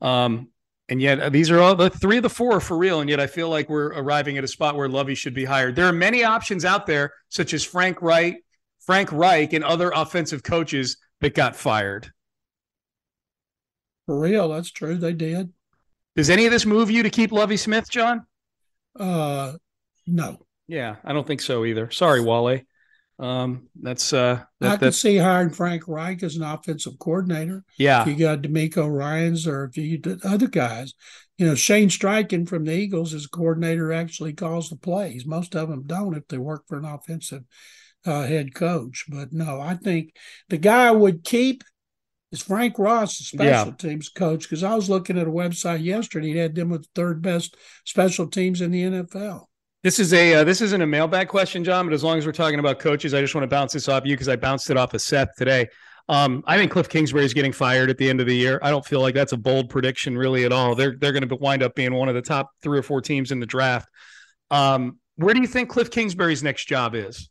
Um, 0.00 0.48
and 0.88 1.00
yet 1.00 1.20
uh, 1.20 1.28
these 1.28 1.50
are 1.50 1.60
all 1.60 1.76
the 1.76 1.90
three 1.90 2.16
of 2.16 2.24
the 2.24 2.28
four 2.28 2.54
are 2.54 2.60
for 2.60 2.76
real. 2.76 3.00
And 3.00 3.08
yet 3.08 3.20
I 3.20 3.28
feel 3.28 3.48
like 3.48 3.68
we're 3.68 3.92
arriving 3.92 4.38
at 4.38 4.44
a 4.44 4.48
spot 4.48 4.76
where 4.76 4.88
Lovie 4.88 5.14
should 5.14 5.34
be 5.34 5.44
hired. 5.44 5.76
There 5.76 5.86
are 5.86 5.92
many 5.92 6.24
options 6.24 6.64
out 6.64 6.86
there, 6.86 7.12
such 7.28 7.54
as 7.54 7.64
Frank 7.64 8.02
Wright, 8.02 8.36
Frank 8.86 9.12
Reich 9.12 9.52
and 9.52 9.64
other 9.64 9.90
offensive 9.94 10.42
coaches 10.42 10.96
that 11.20 11.34
got 11.34 11.56
fired. 11.56 12.10
For 14.06 14.18
real, 14.18 14.48
that's 14.48 14.70
true. 14.70 14.96
They 14.96 15.12
did. 15.12 15.52
Does 16.16 16.30
any 16.30 16.46
of 16.46 16.52
this 16.52 16.66
move 16.66 16.90
you 16.90 17.02
to 17.04 17.10
keep 17.10 17.32
Lovie 17.32 17.56
Smith, 17.56 17.88
John? 17.90 18.26
Uh, 18.98 19.54
no. 20.06 20.44
Yeah, 20.66 20.96
I 21.04 21.12
don't 21.12 21.26
think 21.26 21.40
so 21.40 21.64
either. 21.64 21.90
Sorry, 21.90 22.20
Wale. 22.20 22.60
Um, 23.18 23.68
that's 23.80 24.12
uh, 24.12 24.42
that, 24.60 24.72
I 24.72 24.76
could 24.78 24.94
see 24.94 25.16
hiring 25.16 25.50
Frank 25.50 25.86
Reich 25.86 26.22
as 26.22 26.34
an 26.34 26.42
offensive 26.42 26.98
coordinator. 26.98 27.62
Yeah, 27.78 28.02
if 28.02 28.08
you 28.08 28.16
got 28.16 28.42
DeMeco 28.42 28.90
Ryans 28.90 29.46
or 29.46 29.64
if 29.64 29.76
you 29.76 29.98
did 29.98 30.24
other 30.24 30.48
guys, 30.48 30.94
you 31.38 31.46
know, 31.46 31.54
Shane 31.54 31.88
Steichen 31.88 32.48
from 32.48 32.64
the 32.64 32.72
Eagles 32.72 33.14
as 33.14 33.26
a 33.26 33.28
coordinator 33.28 33.92
actually 33.92 34.32
calls 34.32 34.70
the 34.70 34.76
plays. 34.76 35.24
Most 35.24 35.54
of 35.54 35.68
them 35.68 35.84
don't 35.86 36.16
if 36.16 36.26
they 36.28 36.38
work 36.38 36.64
for 36.66 36.78
an 36.78 36.84
offensive 36.84 37.44
uh, 38.04 38.22
head 38.22 38.54
coach. 38.54 39.06
But 39.08 39.32
no, 39.32 39.60
I 39.60 39.74
think 39.74 40.14
the 40.48 40.58
guy 40.58 40.90
would 40.90 41.24
keep 41.24 41.64
Is 42.30 42.42
Frank 42.42 42.78
Ross 42.78 43.20
a 43.20 43.24
special 43.24 43.68
yeah. 43.68 43.74
teams 43.78 44.08
coach? 44.08 44.42
Because 44.42 44.62
I 44.62 44.74
was 44.74 44.90
looking 44.90 45.18
at 45.18 45.26
a 45.26 45.30
website 45.30 45.84
yesterday, 45.84 46.32
he 46.32 46.38
had 46.38 46.54
them 46.54 46.70
with 46.70 46.82
the 46.82 46.88
third 46.94 47.22
best 47.22 47.56
special 47.84 48.26
teams 48.26 48.60
in 48.60 48.70
the 48.70 48.82
NFL. 48.82 49.46
This 49.82 49.98
is 49.98 50.12
a 50.12 50.34
uh, 50.34 50.44
this 50.44 50.60
isn't 50.60 50.80
a 50.80 50.86
mailbag 50.86 51.28
question, 51.28 51.64
John. 51.64 51.86
But 51.86 51.94
as 51.94 52.04
long 52.04 52.16
as 52.16 52.24
we're 52.24 52.32
talking 52.32 52.60
about 52.60 52.78
coaches, 52.78 53.14
I 53.14 53.20
just 53.20 53.34
want 53.34 53.42
to 53.42 53.48
bounce 53.48 53.72
this 53.72 53.88
off 53.88 54.06
you 54.06 54.14
because 54.14 54.28
I 54.28 54.36
bounced 54.36 54.70
it 54.70 54.76
off 54.76 54.94
of 54.94 55.00
Seth 55.00 55.34
today. 55.36 55.68
Um, 56.08 56.42
I 56.46 56.56
think 56.56 56.70
Cliff 56.70 56.88
Kingsbury 56.88 57.24
is 57.24 57.34
getting 57.34 57.52
fired 57.52 57.88
at 57.90 57.96
the 57.96 58.08
end 58.08 58.20
of 58.20 58.26
the 58.26 58.34
year. 58.34 58.60
I 58.62 58.70
don't 58.70 58.84
feel 58.84 59.00
like 59.00 59.14
that's 59.14 59.32
a 59.32 59.36
bold 59.36 59.70
prediction 59.70 60.16
really 60.16 60.44
at 60.44 60.52
all. 60.52 60.74
They're 60.74 60.96
they're 60.96 61.12
going 61.12 61.28
to 61.28 61.36
wind 61.36 61.62
up 61.62 61.74
being 61.74 61.94
one 61.94 62.08
of 62.08 62.14
the 62.14 62.22
top 62.22 62.50
three 62.62 62.78
or 62.78 62.82
four 62.82 63.00
teams 63.00 63.32
in 63.32 63.40
the 63.40 63.46
draft. 63.46 63.88
Um, 64.50 64.98
where 65.16 65.34
do 65.34 65.40
you 65.40 65.46
think 65.46 65.68
Cliff 65.68 65.90
Kingsbury's 65.90 66.42
next 66.42 66.66
job 66.66 66.94
is? 66.94 67.28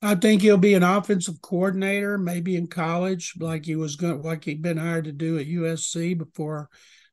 I 0.00 0.14
think 0.14 0.42
he'll 0.42 0.58
be 0.58 0.74
an 0.74 0.84
offensive 0.84 1.42
coordinator, 1.42 2.18
maybe 2.18 2.54
in 2.54 2.68
college, 2.68 3.34
like 3.40 3.64
he 3.64 3.74
was 3.74 3.96
going, 3.96 4.22
like 4.22 4.44
he'd 4.44 4.62
been 4.62 4.76
hired 4.76 5.06
to 5.06 5.12
do 5.12 5.38
at 5.38 5.48
USC 5.48 6.16
before 6.16 6.68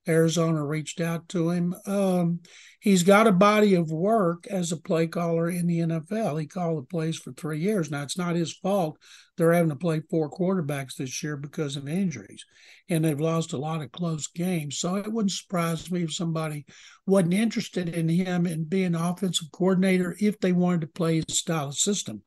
Arizona 0.08 0.64
reached 0.64 1.02
out 1.02 1.28
to 1.30 1.50
him. 1.50 1.76
Um, 1.88 2.42
he's 2.80 3.02
got 3.02 3.26
a 3.26 3.32
body 3.32 3.74
of 3.74 3.92
work 3.92 4.46
as 4.46 4.72
a 4.72 4.78
play 4.78 5.08
caller 5.08 5.50
in 5.50 5.66
the 5.66 5.80
NFL. 5.80 6.40
He 6.40 6.46
called 6.46 6.78
the 6.78 6.88
plays 6.88 7.18
for 7.18 7.32
three 7.34 7.60
years. 7.60 7.90
Now 7.90 8.04
it's 8.04 8.20
not 8.20 8.36
his 8.36 8.54
fault. 8.54 9.00
They're 9.36 9.54
having 9.54 9.72
to 9.72 9.76
play 9.76 10.02
four 10.08 10.30
quarterbacks 10.30 10.96
this 10.96 11.24
year 11.24 11.38
because 11.38 11.78
of 11.78 11.88
injuries, 11.90 12.46
and 12.88 13.04
they've 13.04 13.20
lost 13.20 13.54
a 13.54 13.58
lot 13.58 13.82
of 13.82 13.92
close 13.92 14.28
games. 14.28 14.78
So 14.78 14.96
it 14.96 15.12
wouldn't 15.12 15.32
surprise 15.32 15.90
me 15.90 16.04
if 16.04 16.14
somebody 16.14 16.66
wasn't 17.08 17.34
interested 17.34 17.90
in 17.90 18.08
him 18.08 18.46
and 18.46 18.70
being 18.70 18.94
an 18.94 18.96
offensive 18.96 19.52
coordinator 19.52 20.16
if 20.20 20.40
they 20.40 20.52
wanted 20.52 20.82
to 20.82 20.88
play 20.88 21.16
his 21.16 21.40
style 21.40 21.70
of 21.70 21.76
system. 21.76 22.22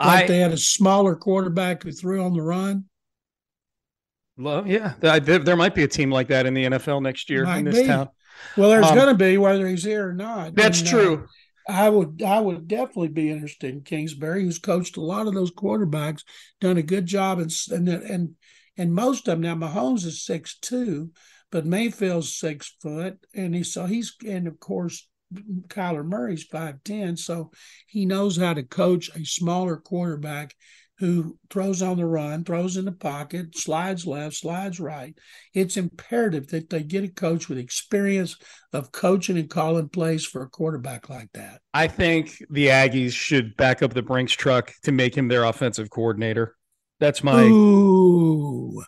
Like 0.00 0.24
I, 0.24 0.26
they 0.26 0.38
had 0.38 0.52
a 0.52 0.56
smaller 0.56 1.14
quarterback 1.14 1.82
who 1.82 1.92
threw 1.92 2.24
on 2.24 2.32
the 2.32 2.42
run. 2.42 2.84
Well, 4.36 4.66
yeah, 4.66 4.94
there, 5.00 5.56
might 5.56 5.74
be 5.74 5.84
a 5.84 5.88
team 5.88 6.10
like 6.10 6.28
that 6.28 6.46
in 6.46 6.54
the 6.54 6.64
NFL 6.64 7.02
next 7.02 7.28
year 7.28 7.44
might 7.44 7.58
in 7.58 7.64
this 7.66 7.80
be. 7.80 7.86
town. 7.86 8.08
Well, 8.56 8.70
there's 8.70 8.86
um, 8.86 8.94
going 8.94 9.08
to 9.08 9.14
be 9.14 9.36
whether 9.36 9.68
he's 9.68 9.84
here 9.84 10.08
or 10.08 10.14
not. 10.14 10.54
That's 10.54 10.80
and, 10.80 10.88
uh, 10.88 10.90
true. 10.90 11.14
Uh, 11.68 11.72
I 11.72 11.88
would 11.90 12.22
I 12.22 12.40
would 12.40 12.66
definitely 12.66 13.08
be 13.08 13.30
interested 13.30 13.72
in 13.72 13.82
Kingsbury, 13.82 14.44
who's 14.44 14.58
coached 14.58 14.96
a 14.96 15.02
lot 15.02 15.26
of 15.26 15.34
those 15.34 15.52
quarterbacks, 15.52 16.22
done 16.60 16.78
a 16.78 16.82
good 16.82 17.06
job, 17.06 17.38
and 17.38 17.52
and 17.70 17.88
and 17.88 18.34
and 18.76 18.94
most 18.94 19.28
of 19.28 19.40
them 19.40 19.42
now. 19.42 19.54
Mahomes 19.54 20.06
is 20.06 20.24
six 20.24 20.58
two, 20.58 21.10
but 21.52 21.66
Mayfield's 21.66 22.34
six 22.34 22.74
foot, 22.80 23.18
and 23.34 23.54
he 23.54 23.62
so 23.62 23.84
he's 23.86 24.14
and 24.26 24.48
of 24.48 24.58
course 24.58 25.06
Kyler 25.68 26.04
Murray's 26.04 26.44
five 26.44 26.82
ten, 26.84 27.16
so 27.16 27.50
he 27.86 28.06
knows 28.06 28.36
how 28.36 28.54
to 28.54 28.62
coach 28.62 29.10
a 29.14 29.24
smaller 29.24 29.76
quarterback 29.76 30.54
who 31.00 31.38
throws 31.48 31.80
on 31.80 31.96
the 31.96 32.04
run, 32.04 32.44
throws 32.44 32.76
in 32.76 32.84
the 32.84 32.92
pocket, 32.92 33.56
slides 33.56 34.06
left, 34.06 34.36
slides 34.36 34.78
right. 34.78 35.16
It's 35.54 35.78
imperative 35.78 36.48
that 36.48 36.68
they 36.68 36.82
get 36.82 37.04
a 37.04 37.08
coach 37.08 37.48
with 37.48 37.56
experience 37.56 38.36
of 38.74 38.92
coaching 38.92 39.38
and 39.38 39.48
calling 39.48 39.88
plays 39.88 40.26
for 40.26 40.42
a 40.42 40.48
quarterback 40.50 41.08
like 41.08 41.30
that. 41.32 41.62
I 41.72 41.88
think 41.88 42.36
the 42.50 42.66
Aggies 42.66 43.12
should 43.12 43.56
back 43.56 43.82
up 43.82 43.94
the 43.94 44.02
Brinks 44.02 44.34
truck 44.34 44.72
to 44.82 44.92
make 44.92 45.14
him 45.14 45.28
their 45.28 45.44
offensive 45.44 45.88
coordinator. 45.88 46.54
That's 46.98 47.24
my. 47.24 47.44
Ooh, 47.44 48.82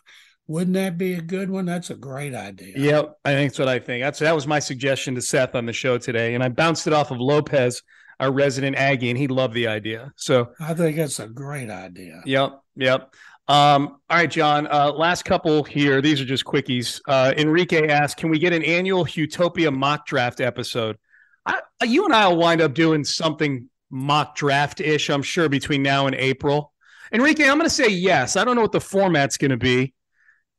wouldn't 0.47 0.73
that 0.73 0.97
be 0.97 1.13
a 1.13 1.21
good 1.21 1.49
one? 1.49 1.65
That's 1.65 1.89
a 1.89 1.95
great 1.95 2.35
idea. 2.35 2.73
Yep, 2.75 3.17
I 3.23 3.33
think 3.33 3.51
that's 3.51 3.59
what 3.59 3.69
I 3.69 3.79
think. 3.79 4.03
That's 4.03 4.19
that 4.19 4.35
was 4.35 4.47
my 4.47 4.59
suggestion 4.59 5.15
to 5.15 5.21
Seth 5.21 5.55
on 5.55 5.65
the 5.65 5.73
show 5.73 5.97
today, 5.97 6.35
and 6.35 6.43
I 6.43 6.49
bounced 6.49 6.87
it 6.87 6.93
off 6.93 7.11
of 7.11 7.19
Lopez 7.19 7.81
our 8.19 8.31
resident 8.31 8.75
Aggie, 8.75 9.09
and 9.09 9.17
he 9.17 9.27
loved 9.27 9.53
the 9.53 9.67
idea. 9.67 10.13
So 10.15 10.51
I 10.59 10.73
think 10.73 10.97
that's 10.97 11.19
a 11.19 11.27
great 11.27 11.69
idea. 11.69 12.21
Yep, 12.25 12.61
yep. 12.75 13.13
Um, 13.47 13.99
all 14.09 14.17
right, 14.17 14.31
John. 14.31 14.67
Uh, 14.67 14.91
last 14.93 15.25
couple 15.25 15.63
here. 15.63 16.01
These 16.01 16.21
are 16.21 16.25
just 16.25 16.45
quickies. 16.45 17.01
Uh, 17.07 17.33
Enrique 17.37 17.87
asked, 17.87 18.17
"Can 18.17 18.29
we 18.29 18.39
get 18.39 18.53
an 18.53 18.63
annual 18.63 19.05
Utopia 19.07 19.71
mock 19.71 20.05
draft 20.05 20.39
episode?" 20.39 20.97
I, 21.45 21.59
you 21.83 22.05
and 22.05 22.13
I 22.13 22.27
will 22.27 22.37
wind 22.37 22.61
up 22.61 22.73
doing 22.73 23.03
something 23.03 23.69
mock 23.89 24.35
draft 24.35 24.79
ish. 24.79 25.09
I'm 25.09 25.23
sure 25.23 25.49
between 25.49 25.83
now 25.83 26.07
and 26.07 26.15
April. 26.15 26.71
Enrique, 27.11 27.47
I'm 27.47 27.57
going 27.57 27.69
to 27.69 27.75
say 27.75 27.89
yes. 27.89 28.37
I 28.37 28.45
don't 28.45 28.55
know 28.55 28.61
what 28.61 28.71
the 28.71 28.81
format's 28.81 29.37
going 29.37 29.51
to 29.51 29.57
be, 29.57 29.93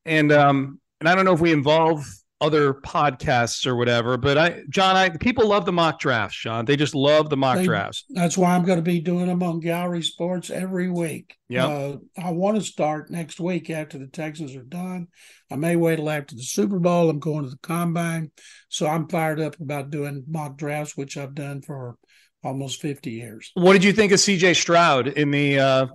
and 0.05 0.33
um, 0.33 0.81
and 1.01 1.09
I 1.09 1.15
don't 1.15 1.25
know 1.25 1.35
if 1.35 1.41
we 1.41 1.53
involve 1.53 2.05
other 2.41 2.75
podcasts 2.75 3.67
or 3.67 3.75
whatever. 3.75 4.17
But 4.17 4.37
I, 4.37 4.63
John, 4.69 4.97
I 4.97 5.09
people 5.09 5.49
love 5.49 5.65
the 5.65 5.73
mock 5.73 5.99
drafts, 5.99 6.39
John. 6.39 6.65
They 6.65 6.77
just 6.77 6.95
love 6.95 7.31
the 7.31 7.37
mock 7.37 7.57
they, 7.57 7.65
drafts. 7.65 8.05
That's 8.11 8.37
why 8.37 8.55
I'm 8.55 8.65
going 8.65 8.79
to 8.79 8.83
be 8.83 9.01
doing 9.01 9.27
them 9.27 9.43
on 9.43 9.61
Gallery 9.61 10.03
Sports 10.03 10.51
every 10.51 10.91
week. 10.91 11.37
Yeah, 11.49 11.67
uh, 11.67 11.97
I 12.23 12.31
want 12.33 12.57
to 12.57 12.63
start 12.63 13.11
next 13.11 13.41
week 13.41 13.71
after 13.71 13.99
the 13.99 14.07
Texans 14.07 14.55
are 14.55 14.63
done. 14.63 15.09
I 15.51 15.57
may 15.57 15.77
wait 15.77 15.97
till 15.97 16.11
after 16.11 16.35
the 16.35 16.43
Super 16.43 16.79
Bowl. 16.79 17.09
I'm 17.09 17.19
going 17.19 17.45
to 17.45 17.51
the 17.51 17.59
combine, 17.59 18.31
so 18.69 18.87
I'm 18.87 19.09
fired 19.09 19.41
up 19.41 19.59
about 19.61 19.91
doing 19.91 20.25
mock 20.29 20.57
drafts, 20.57 20.97
which 20.97 21.17
I've 21.17 21.35
done 21.35 21.63
for 21.63 21.97
almost 22.43 22.81
50 22.83 23.11
years. 23.11 23.51
What 23.55 23.73
did 23.73 23.85
you 23.85 23.93
think 23.93 24.13
of 24.13 24.21
C.J. 24.21 24.55
Stroud 24.55 25.09
in 25.09 25.31
the? 25.31 25.59
Uh 25.59 25.87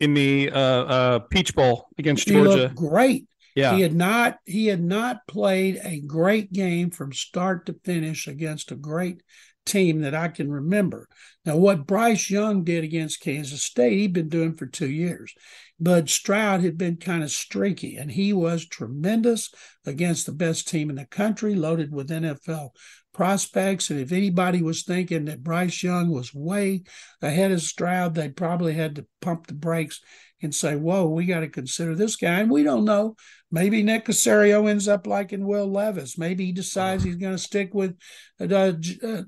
in 0.00 0.14
the 0.14 0.50
uh, 0.50 0.58
uh, 0.58 1.18
Peach 1.18 1.54
Bowl 1.54 1.88
against 1.98 2.26
Georgia. 2.26 2.72
great. 2.74 3.26
Yeah. 3.60 3.76
He 3.76 3.82
had 3.82 3.94
not 3.94 4.38
he 4.44 4.66
had 4.66 4.82
not 4.82 5.26
played 5.28 5.80
a 5.82 6.00
great 6.00 6.52
game 6.52 6.90
from 6.90 7.12
start 7.12 7.66
to 7.66 7.76
finish 7.84 8.26
against 8.26 8.72
a 8.72 8.76
great 8.76 9.22
team 9.66 10.00
that 10.00 10.14
I 10.14 10.28
can 10.28 10.50
remember. 10.50 11.08
Now, 11.44 11.56
what 11.56 11.86
Bryce 11.86 12.30
Young 12.30 12.64
did 12.64 12.84
against 12.84 13.20
Kansas 13.20 13.62
State, 13.62 13.98
he'd 13.98 14.12
been 14.12 14.28
doing 14.28 14.54
for 14.54 14.66
two 14.66 14.90
years. 14.90 15.32
Bud 15.78 16.10
Stroud 16.10 16.62
had 16.62 16.76
been 16.76 16.96
kind 16.96 17.22
of 17.22 17.30
streaky, 17.30 17.96
and 17.96 18.10
he 18.10 18.32
was 18.32 18.66
tremendous 18.66 19.52
against 19.86 20.26
the 20.26 20.32
best 20.32 20.68
team 20.68 20.90
in 20.90 20.96
the 20.96 21.06
country, 21.06 21.54
loaded 21.54 21.92
with 21.92 22.10
NFL 22.10 22.70
prospects. 23.12 23.90
And 23.90 24.00
if 24.00 24.12
anybody 24.12 24.62
was 24.62 24.82
thinking 24.82 25.24
that 25.26 25.42
Bryce 25.42 25.82
Young 25.82 26.10
was 26.10 26.34
way 26.34 26.82
ahead 27.22 27.52
of 27.52 27.62
Stroud, 27.62 28.14
they 28.14 28.28
probably 28.28 28.74
had 28.74 28.96
to 28.96 29.06
pump 29.20 29.46
the 29.46 29.54
brakes 29.54 30.00
and 30.42 30.54
say, 30.54 30.76
whoa, 30.76 31.06
we 31.06 31.26
got 31.26 31.40
to 31.40 31.48
consider 31.48 31.94
this 31.94 32.16
guy. 32.16 32.40
And 32.40 32.50
we 32.50 32.62
don't 32.62 32.84
know. 32.84 33.16
Maybe 33.52 33.82
Nick 33.82 34.06
Caserio 34.06 34.68
ends 34.70 34.86
up 34.86 35.06
liking 35.06 35.44
Will 35.44 35.66
Levis. 35.66 36.16
Maybe 36.16 36.46
he 36.46 36.52
decides 36.52 37.02
he's 37.02 37.16
going 37.16 37.34
to 37.34 37.38
stick 37.38 37.74
with 37.74 37.96
uh, 38.40 38.72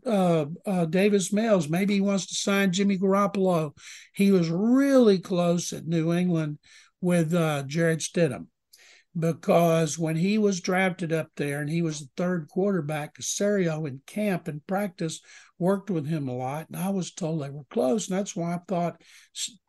uh, 0.07 0.47
uh, 0.65 0.85
Davis 0.87 1.33
Mills. 1.33 1.69
Maybe 1.69 1.95
he 1.95 2.01
wants 2.01 2.27
to 2.27 2.35
sign 2.35 2.73
Jimmy 2.73 2.99
Garoppolo. 2.99 3.77
He 4.15 4.31
was 4.31 4.49
really 4.49 5.19
close 5.19 5.73
at 5.73 5.87
New 5.87 6.13
England 6.13 6.59
with 7.01 7.35
uh, 7.35 7.65
Jarrett 7.67 7.99
Stidham 7.99 8.47
because 9.19 9.99
when 9.99 10.17
he 10.17 10.39
was 10.39 10.61
drafted 10.61 11.13
up 11.13 11.29
there 11.37 11.61
and 11.61 11.69
he 11.69 11.83
was 11.83 12.01
the 12.01 12.09
third 12.17 12.49
quarterback, 12.49 13.17
Caserio 13.17 13.87
in 13.87 14.01
camp 14.07 14.49
and 14.49 14.67
practice 14.67 15.21
worked 15.59 15.91
with 15.91 16.07
him 16.07 16.29
a 16.29 16.37
lot. 16.37 16.69
And 16.69 16.77
I 16.77 16.91
was 16.91 17.13
told 17.13 17.43
they 17.43 17.51
were 17.51 17.65
close. 17.71 18.09
And 18.09 18.19
that's 18.19 18.35
why 18.35 18.55
I 18.55 18.61
thought 18.67 19.03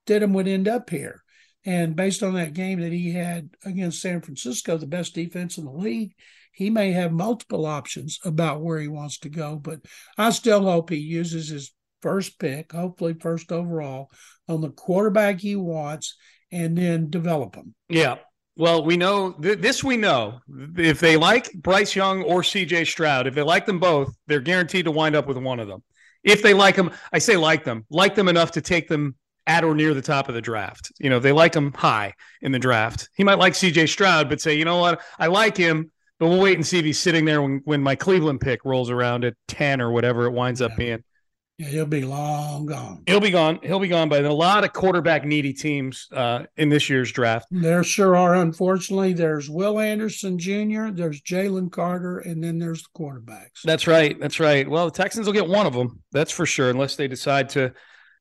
Stidham 0.07 0.33
would 0.33 0.48
end 0.48 0.67
up 0.67 0.89
here. 0.89 1.24
And 1.65 1.96
based 1.96 2.24
on 2.24 2.34
that 2.34 2.53
game 2.53 2.82
that 2.82 2.91
he 2.91 3.12
had 3.12 3.50
against 3.63 4.01
San 4.01 4.22
Francisco, 4.22 4.77
the 4.77 4.88
best 4.88 5.15
defense 5.15 5.58
in 5.58 5.65
the 5.65 5.72
league, 5.72 6.13
he 6.51 6.70
may 6.70 6.91
have 6.91 7.12
multiple 7.12 7.65
options 7.65 8.20
about 8.24 8.62
where 8.62 8.79
he 8.79 8.88
wants 8.88 9.20
to 9.20 9.29
go. 9.29 9.55
But 9.55 9.82
I 10.17 10.29
still 10.32 10.63
hope 10.63 10.89
he 10.89 10.98
uses 10.98 11.50
his 11.50 11.72
first 12.01 12.38
pick, 12.38 12.74
hopefully 12.74 13.15
first 13.20 13.51
overall, 13.51 14.12
on 14.48 14.62
the 14.62 14.70
quarterback 14.70 15.39
he 15.39 15.55
wants 15.55 16.15
and 16.51 16.77
then 16.77 17.10
develop 17.10 17.55
him. 17.55 17.74
Yeah. 17.89 18.17
Well, 18.55 18.86
we 18.86 18.98
know 18.98 19.32
th- 19.32 19.60
this. 19.60 19.84
We 19.84 19.98
know 19.98 20.41
if 20.77 21.00
they 21.00 21.17
like 21.17 21.51
Bryce 21.53 21.96
Young 21.96 22.22
or 22.22 22.43
C.J. 22.43 22.86
Stroud, 22.86 23.25
if 23.25 23.34
they 23.34 23.41
like 23.41 23.65
them 23.65 23.79
both, 23.79 24.15
they're 24.27 24.41
guaranteed 24.41 24.86
to 24.86 24.91
wind 24.91 25.15
up 25.15 25.25
with 25.25 25.38
one 25.38 25.60
of 25.60 25.67
them. 25.67 25.82
If 26.24 26.43
they 26.43 26.53
like 26.53 26.75
them, 26.75 26.91
I 27.12 27.17
say 27.17 27.36
like 27.36 27.63
them, 27.63 27.86
like 27.89 28.13
them 28.13 28.29
enough 28.29 28.51
to 28.51 28.62
take 28.62 28.88
them 28.88 29.15
at 29.48 29.64
or 29.64 29.76
near 29.76 29.94
the 29.94 30.02
top 30.02 30.30
of 30.30 30.36
the 30.36 30.42
draft. 30.42 30.92
You 31.00 31.10
know, 31.10 31.20
they 31.20 31.32
like 31.32 31.56
him 31.56 31.74
high 31.74 32.14
in 32.42 32.52
the 32.52 32.60
draft. 32.60 33.10
He 33.16 33.24
might 33.24 33.40
like 33.40 33.54
CJ 33.54 33.90
Stroud, 33.90 34.30
but 34.30 34.42
say, 34.42 34.58
you 34.58 34.66
know 34.66 34.78
what, 34.78 35.02
I 35.20 35.28
like 35.28 35.58
him, 35.58 35.92
but 36.20 36.28
we'll 36.28 36.42
wait 36.42 36.56
and 36.56 36.66
see 36.66 36.80
if 36.80 36.86
he's 36.86 37.00
sitting 37.00 37.26
there 37.26 37.42
when, 37.42 37.62
when 37.66 37.82
my 37.82 37.96
Cleveland 37.96 38.42
pick 38.42 38.64
rolls 38.66 38.90
around 38.90 39.26
at 39.26 39.36
10 39.48 39.82
or 39.82 39.92
whatever 39.92 40.26
it 40.26 40.32
winds 40.32 40.62
yeah. 40.62 40.68
up 40.68 40.78
being. 40.78 41.04
Yeah, 41.60 41.68
he'll 41.68 41.86
be 41.86 42.02
long 42.02 42.66
gone. 42.66 43.04
He'll 43.06 43.20
be 43.20 43.30
gone. 43.30 43.60
He'll 43.62 43.80
be 43.80 43.88
gone 43.88 44.10
by 44.10 44.22
then. 44.22 44.32
A 44.32 44.34
lot 44.34 44.64
of 44.64 44.74
quarterback 44.74 45.24
needy 45.24 45.54
teams 45.54 46.08
uh, 46.12 46.46
in 46.58 46.70
this 46.70 46.90
year's 46.90 47.12
draft. 47.12 47.46
There 47.52 47.84
sure 47.84 48.16
are. 48.16 48.34
Unfortunately, 48.34 49.14
there's 49.14 49.52
Will 49.52 49.80
Anderson 49.80 50.40
Jr., 50.40 50.90
there's 50.90 51.22
Jalen 51.22 51.72
Carter, 51.72 52.18
and 52.18 52.44
then 52.44 52.58
there's 52.58 52.82
the 52.82 52.90
quarterbacks. 53.00 53.62
That's 53.64 53.86
right. 53.86 54.20
That's 54.20 54.40
right. 54.40 54.68
Well, 54.68 54.86
the 54.86 54.92
Texans 54.92 55.28
will 55.28 55.34
get 55.34 55.48
one 55.48 55.68
of 55.68 55.74
them. 55.74 56.02
That's 56.12 56.32
for 56.32 56.48
sure, 56.48 56.72
unless 56.72 56.96
they 56.96 57.08
decide 57.08 57.50
to 57.50 57.72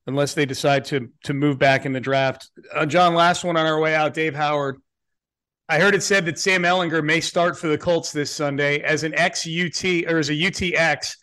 unless 0.06 0.35
they 0.35 0.47
decide 0.47 0.85
to 0.87 1.09
to 1.25 1.35
move 1.35 1.59
back 1.59 1.87
in 1.87 1.92
the 1.92 2.00
draft. 2.00 2.50
Uh, 2.75 2.87
John, 2.87 3.14
last 3.14 3.44
one 3.44 3.56
on 3.56 3.66
our 3.66 3.80
way 3.80 3.94
out, 3.94 4.14
Dave 4.14 4.35
Howard. 4.35 4.76
I 5.68 5.78
heard 5.78 5.94
it 5.94 6.02
said 6.02 6.26
that 6.26 6.38
Sam 6.38 6.62
Ehlinger 6.62 7.02
may 7.02 7.21
start 7.21 7.59
for 7.59 7.68
the 7.68 7.78
Colts 7.78 8.12
this 8.12 8.30
Sunday 8.30 8.80
as 8.80 9.04
an 9.04 9.14
ex 9.14 9.47
UT 9.47 9.85
or 10.12 10.18
as 10.18 10.28
a 10.28 10.35
UTX. 10.35 11.14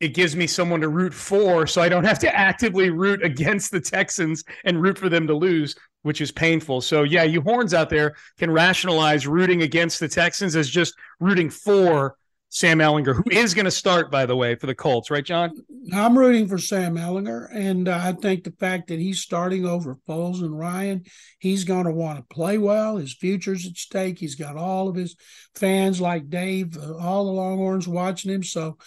It 0.00 0.14
gives 0.14 0.34
me 0.34 0.46
someone 0.46 0.80
to 0.80 0.88
root 0.88 1.14
for, 1.14 1.66
so 1.66 1.80
I 1.82 1.88
don't 1.88 2.04
have 2.04 2.18
to 2.20 2.34
actively 2.34 2.90
root 2.90 3.22
against 3.24 3.70
the 3.70 3.80
Texans 3.80 4.42
and 4.64 4.82
root 4.82 4.98
for 4.98 5.08
them 5.08 5.26
to 5.28 5.34
lose. 5.34 5.76
which 6.02 6.20
is 6.20 6.32
painful. 6.32 6.80
So 6.80 7.04
yeah, 7.04 7.22
you 7.22 7.40
horns 7.40 7.74
out 7.74 7.88
there 7.88 8.14
can 8.38 8.50
rationalize 8.50 9.26
rooting 9.26 9.62
against 9.62 10.00
the 10.00 10.08
Texans 10.08 10.56
as 10.56 10.68
just 10.68 10.94
rooting 11.20 11.48
for 11.50 12.16
Sam 12.48 12.78
Ehlinger, 12.78 13.14
who 13.14 13.24
is 13.30 13.54
going 13.54 13.64
to 13.66 13.70
start, 13.70 14.10
by 14.10 14.26
the 14.26 14.36
way, 14.36 14.54
for 14.56 14.66
the 14.66 14.74
Colts, 14.74 15.10
right, 15.10 15.24
John? 15.24 15.52
I'm 15.90 16.16
rooting 16.16 16.46
for 16.46 16.58
Sam 16.58 16.96
Ehlinger, 16.96 17.48
and 17.52 17.88
uh, 17.88 17.98
I 18.00 18.12
think 18.12 18.44
the 18.44 18.52
fact 18.52 18.88
that 18.88 19.00
he's 19.00 19.20
starting 19.20 19.66
over 19.66 19.98
Foles 20.08 20.40
and 20.40 20.56
Ryan, 20.56 21.02
he's 21.40 21.64
going 21.64 21.86
to 21.86 21.90
want 21.90 22.18
to 22.18 22.34
play 22.34 22.56
well. 22.56 22.98
His 22.98 23.14
future's 23.14 23.66
at 23.66 23.76
stake. 23.76 24.18
He's 24.18 24.36
got 24.36 24.56
all 24.56 24.88
of 24.88 24.94
his 24.94 25.16
fans 25.56 26.00
like 26.00 26.30
Dave, 26.30 26.76
uh, 26.76 26.96
all 26.96 27.24
the 27.24 27.32
Longhorns 27.32 27.88
watching 27.88 28.30
him. 28.30 28.44
So 28.44 28.78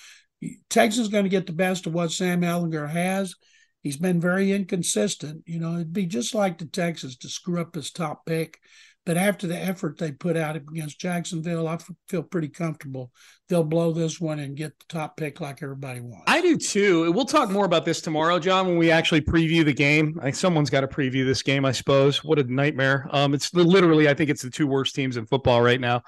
Texas 0.70 1.02
is 1.02 1.10
going 1.10 1.26
to 1.26 1.30
get 1.30 1.48
the 1.48 1.54
best 1.54 1.86
of 1.86 1.94
what 1.94 2.12
Sam 2.12 2.42
Ehlinger 2.42 2.90
has. 2.90 3.36
He's 3.82 3.98
been 3.98 4.22
very 4.22 4.54
inconsistent. 4.54 5.44
You 5.46 5.60
know, 5.60 5.74
it'd 5.74 5.94
be 5.94 6.06
just 6.06 6.34
like 6.34 6.58
the 6.58 6.66
Texas 6.66 7.18
to 7.18 7.30
screw 7.30 7.60
up 7.60 7.76
his 7.76 7.92
top 7.92 8.26
pick 8.26 8.58
but 9.06 9.18
after 9.18 9.48
the 9.48 9.58
effort 9.58 9.98
they 9.98 10.12
put 10.12 10.36
out 10.36 10.56
against 10.56 11.00
Jacksonville, 11.00 11.68
I 11.68 11.78
feel 12.08 12.24
pretty 12.24 12.50
comfortable 12.50 13.12
they'll 13.48 13.64
blow 13.64 13.92
this 13.92 14.20
one 14.20 14.40
and 14.40 14.58
get 14.58 14.78
the 14.80 14.86
top 14.90 15.18
pick 15.18 15.40
like 15.40 15.62
everybody 15.62 16.02
wants. 16.02 16.24
I 16.28 16.42
do 16.42 16.58
too. 16.58 17.12
We'll 17.12 17.26
talk 17.26 17.50
more 17.52 17.66
about 17.66 17.86
this 17.86 18.02
tomorrow, 18.02 18.40
John, 18.40 18.68
when 18.68 18.78
we 18.78 18.90
actually 18.90 19.22
preview 19.22 19.64
the 19.64 19.74
game. 19.74 20.18
I 20.20 20.24
think 20.24 20.36
someone's 20.36 20.70
got 20.70 20.82
to 20.82 20.88
preview 20.88 21.26
this 21.26 21.44
game, 21.44 21.66
I 21.66 21.72
suppose. 21.72 22.24
What 22.24 22.40
a 22.40 22.44
nightmare. 22.44 23.08
Um, 23.12 23.34
it's 23.34 23.54
literally, 23.54 24.10
I 24.10 24.14
think 24.14 24.30
it's 24.30 24.42
the 24.42 24.50
two 24.50 24.68
worst 24.68 24.96
teams 24.96 25.18
in 25.18 25.28
football 25.28 25.62
right 25.62 25.80
now. 25.80 26.02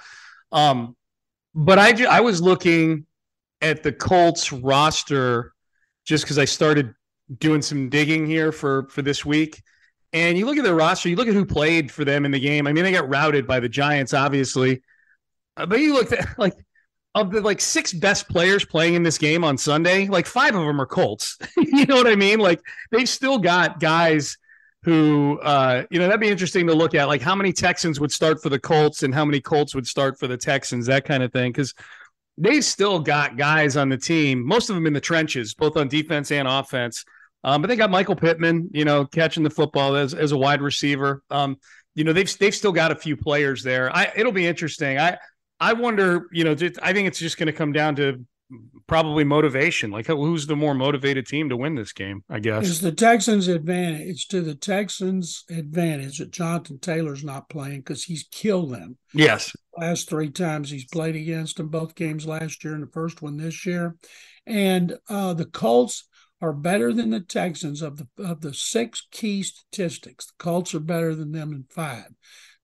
Um, 0.52 0.96
but 1.54 1.78
I, 1.78 2.06
I 2.06 2.22
was 2.22 2.42
looking 2.42 3.06
at 3.62 3.84
the 3.84 3.92
Colts 3.92 4.52
roster 4.52 5.54
just 6.06 6.24
because 6.24 6.40
I 6.40 6.46
started 6.46 6.94
doing 7.38 7.62
some 7.62 7.90
digging 7.90 8.26
here 8.26 8.52
for 8.52 8.88
for 8.90 9.02
this 9.02 9.26
week 9.26 9.62
and 10.18 10.38
you 10.38 10.46
look 10.46 10.58
at 10.58 10.64
their 10.64 10.76
roster, 10.76 11.10
you 11.10 11.16
look 11.16 11.28
at 11.28 11.34
who 11.34 11.46
played 11.46 11.92
for 11.92 12.04
them 12.04 12.26
in 12.26 12.32
the 12.32 12.40
game. 12.40 12.68
I 12.68 12.74
mean, 12.74 12.84
they 12.84 12.92
got 12.92 13.10
routed 13.10 13.48
by 13.48 13.60
the 13.60 13.70
Giants, 13.70 14.14
obviously. 14.14 14.82
Uh, 15.56 15.66
but 15.66 15.80
you 15.80 15.94
look 15.94 16.12
at 16.12 16.28
like 16.40 16.54
of 17.16 17.32
the 17.32 17.42
like 17.42 17.62
six 17.62 17.94
best 17.94 18.30
players 18.30 18.66
playing 18.66 18.94
in 18.94 19.04
this 19.04 19.18
game 19.18 19.44
on 19.44 19.58
Sunday, 19.58 20.08
like 20.08 20.26
five 20.26 20.56
of 20.56 20.66
them 20.66 20.80
are 20.80 20.86
Colts. 20.86 21.38
you 21.58 21.86
know 21.86 21.96
what 21.96 22.08
I 22.08 22.16
mean? 22.16 22.40
Like 22.40 22.62
they've 22.92 23.10
still 23.10 23.40
got 23.40 23.80
guys 23.80 24.38
who 24.84 25.40
uh, 25.40 25.84
you 25.90 26.00
know, 26.00 26.06
that'd 26.06 26.22
be 26.22 26.30
interesting 26.30 26.68
to 26.68 26.74
look 26.74 26.96
at, 26.96 27.08
like 27.08 27.22
how 27.22 27.36
many 27.36 27.52
Texans 27.52 28.00
would 28.00 28.12
start 28.12 28.42
for 28.42 28.50
the 28.50 28.60
Colts 28.60 29.04
and 29.04 29.14
how 29.14 29.26
many 29.26 29.42
Colts 29.42 29.76
would 29.76 29.88
start 29.88 30.20
for 30.20 30.28
the 30.28 30.38
Texans, 30.38 30.86
that 30.86 31.06
kind 31.06 31.24
of 31.24 31.34
thing. 31.34 31.52
Because 31.52 31.74
they've 32.38 32.64
still 32.64 33.00
got 33.00 33.38
guys 33.38 33.76
on 33.76 33.90
the 33.90 33.98
team, 33.98 34.46
most 34.46 34.70
of 34.70 34.76
them 34.76 34.86
in 34.86 34.94
the 34.94 35.02
trenches, 35.02 35.54
both 35.54 35.76
on 35.76 35.88
defense 35.88 36.32
and 36.32 36.48
offense 36.48 37.04
um, 37.44 37.62
but 37.62 37.68
they 37.68 37.76
got 37.76 37.92
Michael 37.92 38.16
Pittman, 38.16 38.70
you 38.74 38.86
know, 38.86 39.06
catching 39.06 39.44
the 39.44 39.50
football 39.50 39.96
as, 39.96 40.14
as 40.14 40.32
a 40.32 40.38
wide 40.38 40.62
receiver. 40.62 41.24
Um, 41.30 41.58
you 41.96 42.04
know, 42.04 42.14
they've 42.14 42.38
they've 42.38 42.54
still 42.54 42.72
got 42.72 42.92
a 42.92 42.96
few 42.96 43.18
players 43.18 43.64
there. 43.64 43.96
I 43.96 44.12
it'll 44.16 44.32
be 44.32 44.46
interesting. 44.46 45.00
I 45.00 45.18
I 45.60 45.74
wonder, 45.74 46.28
you 46.32 46.44
know, 46.44 46.52
I 46.52 46.94
think 46.94 47.08
it's 47.08 47.20
just 47.20 47.38
going 47.38 47.48
to 47.48 47.54
come 47.54 47.72
down 47.72 47.96
to 47.96 48.24
probably 48.86 49.24
motivation. 49.24 49.92
Like 49.92 50.08
who's 50.08 50.48
the 50.48 50.56
more 50.56 50.74
motivated 50.74 51.26
team 51.28 51.50
to 51.50 51.58
win 51.58 51.76
this 51.76 51.94
game? 51.94 52.24
I 52.30 52.40
guess 52.40 52.68
it's 52.68 52.80
the 52.80 52.92
Texans' 52.92 53.48
advantage. 53.48 54.08
It's 54.08 54.28
to 54.28 54.42
the 54.42 54.56
Texans' 54.56 55.44
advantage 55.50 56.20
that 56.20 56.32
Jonathan 56.32 56.80
Taylor's 56.80 57.24
not 57.24 57.50
playing 57.50 57.80
because 57.80 58.04
he's 58.04 58.28
killed 58.32 58.72
them. 58.72 58.98
Yes, 59.14 59.52
last 59.76 60.10
three 60.10 60.30
times 60.30 60.70
he's 60.70 60.86
played 60.86 61.16
against 61.16 61.58
them, 61.58 61.70
both 61.70 61.96
games 61.96 62.26
last 62.26 62.64
year 62.64 62.74
and 62.74 62.84
the 62.84 62.92
first 62.92 63.22
one 63.22 63.38
this 63.38 63.66
year, 63.66 63.96
and 64.46 64.98
uh, 65.10 65.34
the 65.34 65.46
Colts 65.46 66.08
are 66.42 66.54
better 66.54 66.94
than 66.94 67.10
the 67.10 67.20
Texans 67.20 67.82
of 67.82 67.98
the 67.98 68.08
of 68.24 68.42
the 68.42 68.54
six 68.54 69.08
key 69.12 69.44
statistics. 69.44 70.28
The 70.28 70.34
Colts 70.38 70.74
are 70.76 70.80
better 70.80 71.16
than 71.16 71.32
them 71.32 71.52
in 71.52 71.66
five. 71.70 72.10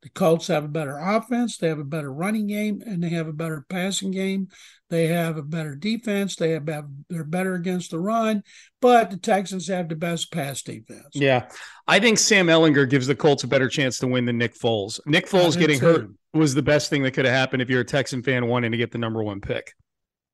The 0.04 0.10
Colts 0.10 0.48
have 0.48 0.66
a 0.66 0.70
better 0.70 0.98
offense, 0.98 1.58
they 1.58 1.70
have 1.70 1.80
a 1.80 1.86
better 1.86 2.12
running 2.12 2.48
game, 2.48 2.84
and 2.86 3.02
they 3.02 3.10
have 3.10 3.30
a 3.30 3.34
better 3.34 3.66
passing 3.70 4.12
game. 4.12 4.50
They 4.90 5.08
have 5.08 5.38
a 5.38 5.42
better 5.42 5.76
defense. 5.76 6.36
They 6.36 6.52
have 6.52 6.66
they're 7.10 7.24
better 7.24 7.56
against 7.56 7.92
the 7.92 8.00
run, 8.00 8.44
but 8.82 9.10
the 9.10 9.18
Texans 9.18 9.68
have 9.70 9.90
the 9.90 9.96
best 9.96 10.32
pass 10.32 10.62
defense. 10.62 11.08
Yeah, 11.14 11.50
I 11.88 12.00
think 12.00 12.20
Sam 12.20 12.48
Ehlinger 12.48 12.88
gives 12.88 13.08
the 13.08 13.16
Colts 13.16 13.44
a 13.44 13.48
better 13.48 13.70
chance 13.70 13.98
to 14.00 14.08
win 14.08 14.26
than 14.26 14.38
Nick 14.38 14.56
Foles. 14.56 15.00
Nick 15.08 15.28
Foles 15.28 15.58
getting 15.58 15.80
too. 15.80 15.86
hurt 15.86 16.10
was 16.34 16.54
the 16.54 16.62
best 16.62 16.90
thing 16.90 17.02
that 17.04 17.12
could 17.12 17.26
have 17.26 17.34
happened 17.34 17.62
if 17.62 17.70
you're 17.70 17.82
a 17.82 17.86
Texan 17.86 18.22
fan 18.22 18.48
wanting 18.48 18.72
to 18.72 18.78
get 18.78 18.92
the 18.92 18.98
number 18.98 19.24
one 19.24 19.40
pick. 19.40 19.74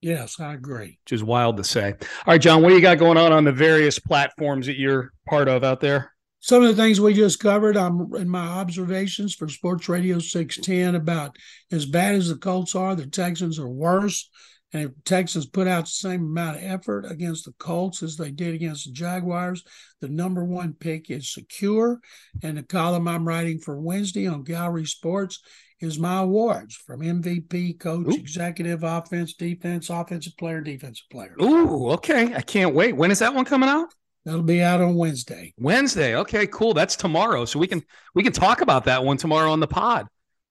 Yes, 0.01 0.39
I 0.39 0.53
agree. 0.53 0.99
Which 1.03 1.11
is 1.11 1.23
wild 1.23 1.57
to 1.57 1.63
say. 1.63 1.91
All 1.91 2.33
right, 2.33 2.41
John, 2.41 2.61
what 2.61 2.69
do 2.69 2.75
you 2.75 2.81
got 2.81 2.99
going 2.99 3.17
on 3.17 3.33
on 3.33 3.43
the 3.43 3.51
various 3.51 3.99
platforms 3.99 4.65
that 4.67 4.77
you're 4.77 5.11
part 5.27 5.47
of 5.47 5.63
out 5.63 5.81
there? 5.81 6.13
Some 6.41 6.63
of 6.63 6.69
the 6.69 6.81
things 6.81 7.01
we 7.01 7.13
just 7.13 7.41
covered 7.41 7.75
I'm 7.75 8.13
in 8.15 8.29
my 8.29 8.47
observations 8.47 9.35
for 9.35 9.49
Sports 9.49 9.89
Radio 9.89 10.19
610 10.19 10.95
about 10.95 11.35
as 11.69 11.85
bad 11.85 12.15
as 12.15 12.29
the 12.29 12.37
Colts 12.37 12.75
are, 12.75 12.95
the 12.95 13.07
Texans 13.07 13.59
are 13.59 13.67
worse. 13.67 14.29
And 14.71 14.83
if 14.83 14.91
Texans 15.03 15.47
put 15.47 15.67
out 15.67 15.85
the 15.85 15.91
same 15.91 16.21
amount 16.21 16.57
of 16.57 16.63
effort 16.63 17.05
against 17.09 17.45
the 17.45 17.53
Colts 17.53 18.03
as 18.03 18.17
they 18.17 18.31
did 18.31 18.53
against 18.53 18.85
the 18.85 18.91
Jaguars, 18.91 19.63
the 19.99 20.09
number 20.09 20.43
one 20.43 20.73
pick 20.73 21.09
is 21.09 21.33
secure. 21.33 21.99
And 22.43 22.57
the 22.57 22.63
column 22.63 23.07
I'm 23.07 23.27
writing 23.27 23.59
for 23.59 23.79
Wednesday 23.79 24.27
on 24.27 24.43
Gallery 24.43 24.85
Sports 24.85 25.41
is 25.79 25.97
my 25.97 26.19
awards 26.19 26.75
from 26.75 26.99
MVP, 26.99 27.79
coach, 27.79 28.07
Ooh. 28.07 28.15
executive, 28.15 28.83
offense, 28.83 29.33
defense, 29.33 29.89
offensive 29.89 30.37
player, 30.37 30.61
defensive 30.61 31.05
player. 31.09 31.35
Ooh, 31.41 31.89
okay. 31.91 32.35
I 32.35 32.41
can't 32.41 32.75
wait. 32.75 32.95
When 32.95 33.11
is 33.11 33.19
that 33.19 33.33
one 33.33 33.45
coming 33.45 33.69
out? 33.69 33.93
That'll 34.25 34.43
be 34.43 34.61
out 34.61 34.81
on 34.81 34.95
Wednesday. 34.95 35.53
Wednesday. 35.57 36.15
Okay, 36.15 36.45
cool. 36.47 36.73
That's 36.73 36.95
tomorrow. 36.95 37.45
So 37.45 37.57
we 37.57 37.67
can 37.67 37.81
we 38.13 38.21
can 38.21 38.33
talk 38.33 38.61
about 38.61 38.85
that 38.85 39.03
one 39.03 39.17
tomorrow 39.17 39.51
on 39.51 39.59
the 39.59 39.67
pod. 39.67 40.07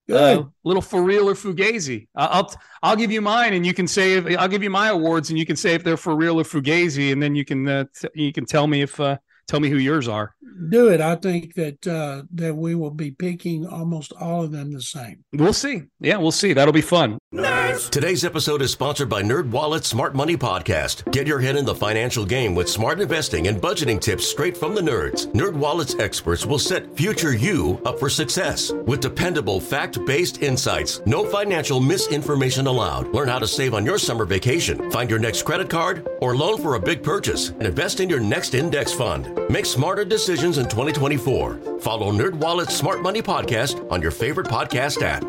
Good. 0.08 0.38
Uh, 0.38 0.44
little 0.64 0.80
for 0.80 1.02
real 1.02 1.28
or 1.28 1.34
fugazi. 1.34 2.08
I'll 2.14 2.50
I'll 2.82 2.96
give 2.96 3.10
you 3.10 3.20
mine, 3.20 3.52
and 3.52 3.66
you 3.66 3.74
can 3.74 3.86
say 3.86 4.14
if, 4.14 4.38
I'll 4.38 4.48
give 4.48 4.62
you 4.62 4.70
my 4.70 4.88
awards, 4.88 5.28
and 5.28 5.38
you 5.38 5.44
can 5.44 5.56
say 5.56 5.74
if 5.74 5.84
they're 5.84 5.98
for 5.98 6.16
real 6.16 6.40
or 6.40 6.44
fugazi, 6.44 7.12
and 7.12 7.22
then 7.22 7.34
you 7.34 7.44
can 7.44 7.68
uh, 7.68 7.84
t- 7.94 8.08
you 8.14 8.32
can 8.32 8.46
tell 8.46 8.66
me 8.66 8.80
if 8.80 8.98
uh, 8.98 9.18
tell 9.48 9.60
me 9.60 9.70
who 9.70 9.78
yours 9.78 10.06
are. 10.06 10.34
Do 10.70 10.88
it. 10.88 11.00
I 11.00 11.16
think 11.16 11.54
that 11.54 11.86
uh, 11.86 12.22
that 12.32 12.54
we 12.54 12.74
will 12.74 12.90
be 12.90 13.10
picking 13.10 13.66
almost 13.66 14.12
all 14.12 14.42
of 14.44 14.52
them 14.52 14.72
the 14.72 14.82
same. 14.82 15.24
We'll 15.32 15.52
see. 15.52 15.82
Yeah, 16.00 16.16
we'll 16.16 16.32
see. 16.32 16.52
That'll 16.52 16.72
be 16.72 16.80
fun. 16.80 17.18
Nerds. 17.32 17.90
Today's 17.90 18.24
episode 18.24 18.62
is 18.62 18.72
sponsored 18.72 19.08
by 19.08 19.22
Nerd 19.22 19.50
Wallet's 19.50 19.88
Smart 19.88 20.14
Money 20.14 20.36
Podcast. 20.36 21.10
Get 21.12 21.26
your 21.26 21.38
head 21.38 21.56
in 21.56 21.64
the 21.64 21.74
financial 21.74 22.24
game 22.24 22.54
with 22.54 22.68
smart 22.68 23.00
investing 23.00 23.46
and 23.46 23.60
budgeting 23.60 24.00
tips 24.00 24.26
straight 24.26 24.56
from 24.56 24.74
the 24.74 24.80
nerds. 24.80 25.26
Nerd 25.32 25.54
Wallet's 25.54 25.94
experts 25.98 26.44
will 26.44 26.58
set 26.58 26.96
future 26.96 27.34
you 27.34 27.80
up 27.84 27.98
for 28.00 28.08
success 28.08 28.72
with 28.72 29.00
dependable, 29.00 29.60
fact-based 29.60 30.42
insights. 30.42 31.00
No 31.06 31.24
financial 31.24 31.80
misinformation 31.80 32.66
allowed. 32.66 33.08
Learn 33.14 33.28
how 33.28 33.38
to 33.38 33.46
save 33.46 33.74
on 33.74 33.86
your 33.86 33.98
summer 33.98 34.24
vacation, 34.24 34.90
find 34.90 35.08
your 35.08 35.20
next 35.20 35.42
credit 35.42 35.70
card, 35.70 36.08
or 36.20 36.36
loan 36.36 36.60
for 36.60 36.74
a 36.74 36.80
big 36.80 37.02
purchase, 37.02 37.50
and 37.50 37.62
invest 37.66 38.00
in 38.00 38.08
your 38.08 38.20
next 38.20 38.54
index 38.54 38.92
fund. 38.92 39.37
Make 39.50 39.66
smarter 39.66 40.04
decisions 40.04 40.58
in 40.58 40.64
2024. 40.64 41.78
Follow 41.80 42.12
NerdWallet's 42.12 42.74
Smart 42.74 43.00
Money 43.02 43.22
Podcast 43.22 43.90
on 43.90 44.02
your 44.02 44.10
favorite 44.10 44.46
podcast 44.46 45.00
app. 45.02 45.24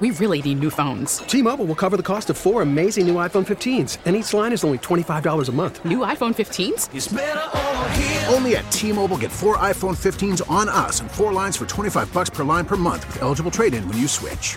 We 0.00 0.12
really 0.12 0.40
need 0.40 0.60
new 0.60 0.70
phones. 0.70 1.18
T-Mobile 1.18 1.66
will 1.66 1.74
cover 1.74 1.98
the 1.98 2.02
cost 2.02 2.30
of 2.30 2.38
four 2.38 2.62
amazing 2.62 3.06
new 3.06 3.16
iPhone 3.16 3.46
15s, 3.46 3.98
and 4.06 4.16
each 4.16 4.32
line 4.32 4.50
is 4.50 4.64
only 4.64 4.78
$25 4.78 5.48
a 5.48 5.52
month. 5.52 5.84
New 5.84 5.98
iPhone 5.98 6.34
15s? 6.34 6.88
Only 8.32 8.56
at 8.56 8.72
T-Mobile 8.72 9.18
get 9.18 9.30
four 9.30 9.58
iPhone 9.58 9.94
15s 9.98 10.40
on 10.50 10.70
us 10.70 11.00
and 11.00 11.10
four 11.10 11.34
lines 11.34 11.58
for 11.58 11.66
25 11.66 12.10
bucks 12.14 12.30
per 12.30 12.44
line 12.44 12.64
per 12.64 12.76
month 12.76 13.06
with 13.08 13.20
eligible 13.20 13.50
trade-in 13.50 13.86
when 13.88 13.98
you 13.98 14.08
switch. 14.08 14.56